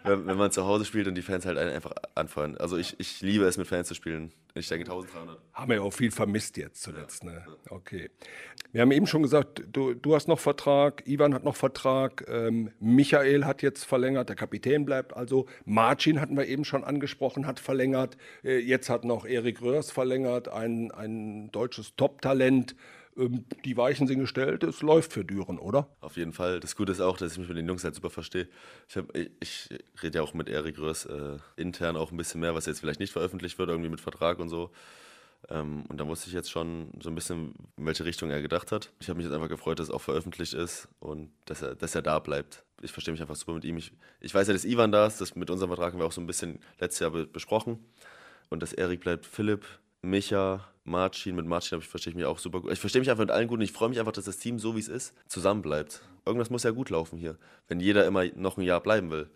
wenn, 0.03 0.27
wenn, 0.27 0.37
man 0.37 0.51
zu 0.51 0.65
Hause 0.65 0.85
spielt 0.85 1.07
und 1.07 1.15
die 1.15 1.21
Fans 1.21 1.45
halt 1.45 1.57
einen 1.57 1.71
einfach 1.71 1.93
anfeuern. 2.13 2.55
Also 2.57 2.77
ich, 2.77 2.99
ich 2.99 3.21
liebe 3.21 3.43
es, 3.45 3.57
mit 3.57 3.67
Fans 3.67 3.87
zu 3.89 3.93
spielen. 3.93 4.31
Ich 4.53 4.69
denke 4.69 4.85
1300. 4.89 5.37
Haben 5.53 5.69
wir 5.69 5.75
ja 5.77 5.81
auch 5.81 5.91
viel 5.91 6.11
vermisst 6.11 6.55
jetzt 6.55 6.81
zuletzt. 6.81 7.24
Ne? 7.25 7.43
Okay. 7.69 8.09
Wir 8.71 8.81
haben 8.81 8.91
eben 8.91 9.07
schon 9.07 9.23
gesagt, 9.23 9.63
du, 9.71 9.93
du 9.93 10.15
hast 10.15 10.27
noch 10.27 10.39
Vertrag, 10.39 11.07
Ivan 11.07 11.33
hat 11.33 11.43
noch 11.43 11.55
Vertrag, 11.55 12.25
ähm, 12.27 12.71
Michael 12.79 13.45
hat 13.45 13.61
jetzt 13.61 13.83
verlängert, 13.85 14.29
der 14.29 14.35
Kapitän 14.35 14.85
bleibt 14.85 15.15
also. 15.15 15.47
Marcin 15.65 16.21
hatten 16.21 16.37
wir 16.37 16.45
eben 16.47 16.65
schon 16.65 16.83
angesprochen, 16.83 17.47
hat 17.47 17.59
verlängert. 17.59 18.17
Äh, 18.43 18.59
jetzt 18.59 18.89
hat 18.89 19.03
noch 19.03 19.25
Erik 19.25 19.61
Röhrs 19.61 19.91
verlängert, 19.91 20.47
ein, 20.47 20.91
ein 20.91 21.51
deutsches 21.51 21.95
Top-Talent. 21.95 22.75
Ähm, 23.17 23.45
die 23.63 23.77
Weichen 23.77 24.07
sind 24.07 24.19
gestellt, 24.19 24.63
es 24.63 24.81
läuft 24.81 25.13
für 25.13 25.23
Düren, 25.23 25.57
oder? 25.57 25.87
Auf 26.01 26.17
jeden 26.17 26.33
Fall. 26.33 26.59
Das 26.59 26.75
Gute 26.75 26.91
ist 26.91 27.01
auch, 27.01 27.17
dass 27.17 27.33
ich 27.33 27.37
mich 27.37 27.47
mit 27.47 27.57
den 27.57 27.67
Jungs 27.67 27.83
halt 27.83 27.95
super 27.95 28.09
verstehe. 28.09 28.47
Ich, 28.87 28.97
ich, 29.39 29.69
ich 29.71 30.03
rede 30.03 30.17
ja 30.17 30.23
auch 30.23 30.33
mit 30.33 30.49
Erik 30.49 30.77
Röhrs 30.77 31.05
äh, 31.05 31.37
intern 31.55 31.95
auch 31.95 32.11
ein 32.11 32.17
bisschen 32.17 32.41
mehr, 32.41 32.55
was 32.55 32.65
jetzt 32.65 32.81
vielleicht 32.81 32.99
nicht 32.99 33.13
veröffentlicht 33.13 33.57
wird, 33.57 33.69
irgendwie 33.69 33.89
mit 33.89 34.01
Vertrag 34.01 34.39
und 34.39 34.49
so. 34.49 34.71
Ähm, 35.49 35.85
und 35.87 35.97
da 35.99 36.07
wusste 36.07 36.27
ich 36.27 36.33
jetzt 36.33 36.49
schon 36.49 36.89
so 37.01 37.09
ein 37.09 37.15
bisschen, 37.15 37.53
in 37.77 37.85
welche 37.85 38.05
Richtung 38.05 38.31
er 38.31 38.41
gedacht 38.41 38.71
hat. 38.71 38.91
Ich 38.99 39.09
habe 39.09 39.17
mich 39.17 39.25
jetzt 39.25 39.33
einfach 39.33 39.49
gefreut, 39.49 39.79
dass 39.79 39.87
es 39.87 39.93
auch 39.93 40.01
veröffentlicht 40.01 40.53
ist 40.53 40.87
und 40.99 41.31
dass 41.45 41.61
er, 41.61 41.75
dass 41.75 41.95
er 41.95 42.01
da 42.01 42.19
bleibt. 42.19 42.63
Ich 42.81 42.91
verstehe 42.91 43.11
mich 43.11 43.21
einfach 43.21 43.35
super 43.35 43.53
mit 43.53 43.65
ihm. 43.65 43.77
Ich, 43.77 43.91
ich 44.19 44.33
weiß 44.33 44.47
ja, 44.47 44.53
dass 44.53 44.65
Ivan 44.65 44.91
da 44.91 45.05
ist. 45.05 45.21
Das 45.21 45.35
mit 45.35 45.49
unserem 45.49 45.69
Vertrag 45.69 45.93
haben 45.93 45.99
wir 45.99 46.05
auch 46.05 46.11
so 46.11 46.21
ein 46.21 46.27
bisschen 46.27 46.59
letztes 46.79 46.99
Jahr 46.99 47.11
be 47.11 47.25
besprochen. 47.25 47.79
Und 48.49 48.61
dass 48.61 48.73
Erik 48.73 49.01
bleibt, 49.01 49.25
Philipp, 49.25 49.65
Micha, 50.01 50.67
Marcin. 50.83 51.35
Mit 51.35 51.45
Marcin 51.45 51.79
ich, 51.79 51.87
verstehe 51.87 52.11
ich 52.11 52.15
mich 52.15 52.25
auch 52.25 52.39
super 52.39 52.61
gut. 52.61 52.71
Ich 52.71 52.79
verstehe 52.79 53.01
mich 53.01 53.09
einfach 53.09 53.23
mit 53.23 53.31
allen 53.31 53.47
gut 53.47 53.59
und 53.59 53.63
ich 53.63 53.71
freue 53.71 53.89
mich 53.89 53.99
einfach, 53.99 54.11
dass 54.11 54.25
das 54.25 54.37
Team 54.37 54.59
so 54.59 54.75
wie 54.75 54.79
es 54.79 54.87
ist, 54.87 55.13
zusammenbleibt. 55.27 56.01
Irgendwas 56.25 56.49
muss 56.49 56.63
ja 56.63 56.71
gut 56.71 56.89
laufen 56.89 57.17
hier, 57.17 57.37
wenn 57.67 57.79
jeder 57.79 58.05
immer 58.05 58.25
noch 58.35 58.57
ein 58.57 58.63
Jahr 58.63 58.81
bleiben 58.81 59.11
will. 59.11 59.29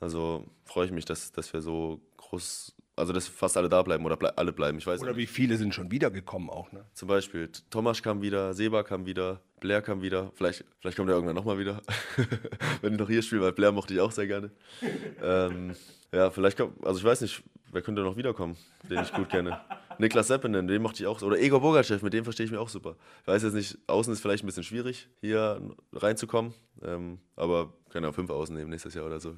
Also 0.00 0.46
freue 0.64 0.86
ich 0.86 0.92
mich, 0.92 1.04
dass, 1.04 1.32
dass 1.32 1.52
wir 1.52 1.62
so 1.62 2.00
groß 2.16 2.73
also, 2.96 3.12
dass 3.12 3.26
fast 3.26 3.56
alle 3.56 3.68
da 3.68 3.82
bleiben 3.82 4.04
oder 4.04 4.16
ble 4.16 4.36
alle 4.36 4.52
bleiben, 4.52 4.78
ich 4.78 4.86
weiß 4.86 5.00
Oder 5.02 5.16
wie 5.16 5.26
viele 5.26 5.56
sind 5.56 5.74
schon 5.74 5.90
wiedergekommen 5.90 6.48
auch, 6.48 6.70
ne? 6.70 6.84
Zum 6.92 7.08
Beispiel, 7.08 7.50
Thomas 7.70 8.02
kam 8.02 8.22
wieder, 8.22 8.54
Seba 8.54 8.82
kam 8.84 9.04
wieder, 9.04 9.40
Blair 9.60 9.82
kam 9.82 10.00
wieder. 10.02 10.30
Vielleicht, 10.34 10.64
vielleicht 10.80 10.96
kommt 10.96 11.08
er 11.08 11.16
irgendwann 11.16 11.34
nochmal 11.34 11.58
wieder, 11.58 11.82
wenn 12.82 12.92
ich 12.92 12.98
noch 12.98 13.08
hier 13.08 13.22
spiele, 13.22 13.42
weil 13.42 13.52
Blair 13.52 13.72
mochte 13.72 13.94
ich 13.94 14.00
auch 14.00 14.12
sehr 14.12 14.26
gerne. 14.26 14.50
ähm, 15.22 15.74
ja, 16.12 16.30
vielleicht 16.30 16.56
kommt, 16.56 16.84
also 16.86 16.98
ich 16.98 17.04
weiß 17.04 17.22
nicht, 17.22 17.42
wer 17.74 17.82
könnte 17.82 18.02
noch 18.02 18.16
wiederkommen, 18.16 18.56
den 18.88 19.02
ich 19.02 19.12
gut 19.12 19.28
kenne. 19.28 19.60
Niklas 19.98 20.28
Seppinen, 20.28 20.66
den 20.66 20.82
mochte 20.82 21.02
ich 21.02 21.06
auch. 21.06 21.20
Oder 21.22 21.38
Egor 21.38 21.60
Bogachev, 21.60 22.02
mit 22.02 22.12
dem 22.12 22.24
verstehe 22.24 22.46
ich 22.46 22.52
mich 22.52 22.60
auch 22.60 22.68
super. 22.68 22.96
Ich 23.22 23.28
weiß 23.28 23.42
jetzt 23.42 23.54
nicht, 23.54 23.78
außen 23.86 24.12
ist 24.12 24.20
vielleicht 24.20 24.42
ein 24.42 24.46
bisschen 24.46 24.64
schwierig, 24.64 25.08
hier 25.20 25.60
reinzukommen. 25.92 26.54
Ähm, 26.82 27.18
aber 27.36 27.72
können 27.90 28.06
auch 28.06 28.14
fünf 28.14 28.30
außen 28.30 28.54
nehmen 28.54 28.70
nächstes 28.70 28.94
Jahr 28.94 29.06
oder 29.06 29.20
so. 29.20 29.34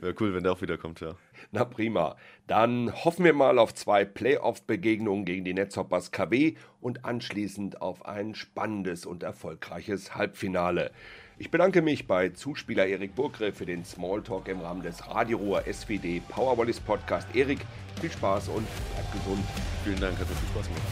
Wäre 0.00 0.14
cool, 0.18 0.34
wenn 0.34 0.42
der 0.42 0.52
auch 0.52 0.60
wiederkommt, 0.60 1.00
ja. 1.00 1.14
Na 1.52 1.64
prima. 1.64 2.16
Dann 2.46 2.92
hoffen 3.04 3.24
wir 3.24 3.32
mal 3.32 3.58
auf 3.58 3.74
zwei 3.74 4.04
Playoff-Begegnungen 4.04 5.24
gegen 5.24 5.44
die 5.44 5.54
Netzhoppers 5.54 6.10
KW 6.10 6.54
und 6.80 7.04
anschließend 7.04 7.80
auf 7.80 8.04
ein 8.06 8.34
spannendes 8.34 9.06
und 9.06 9.22
erfolgreiches 9.22 10.16
Halbfinale. 10.16 10.90
Ich 11.38 11.50
bedanke 11.50 11.82
mich 11.82 12.06
bei 12.06 12.30
Zuspieler 12.30 12.86
Erik 12.86 13.14
Burgriff 13.14 13.58
für 13.58 13.66
den 13.66 13.84
Smalltalk 13.84 14.48
im 14.48 14.60
Rahmen 14.60 14.82
des 14.82 15.06
Radioruhr 15.06 15.64
SWD 15.70 16.22
Powerwallis 16.28 16.80
Podcast. 16.80 17.28
Erik, 17.34 17.58
viel 18.00 18.10
Spaß 18.10 18.48
und 18.48 18.66
bleibt 18.94 19.12
gesund. 19.12 19.44
Vielen 19.84 20.00
Dank, 20.00 20.18
hat 20.18 20.28
viel 20.28 20.48
Spaß 20.48 20.66
gemacht. 20.66 20.82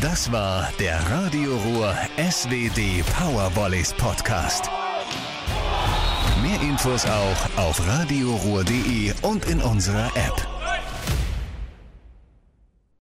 Das 0.00 0.32
war 0.32 0.68
der 0.80 0.98
Radioruhr 1.08 1.94
SWD 2.18 3.04
Powerwallis 3.16 3.92
Podcast. 3.94 4.68
Mehr 6.42 6.60
Infos 6.68 7.06
auch 7.06 7.58
auf 7.58 7.86
radioruhr.de 7.86 9.12
und 9.22 9.48
in 9.48 9.62
unserer 9.62 10.08
App. 10.16 10.55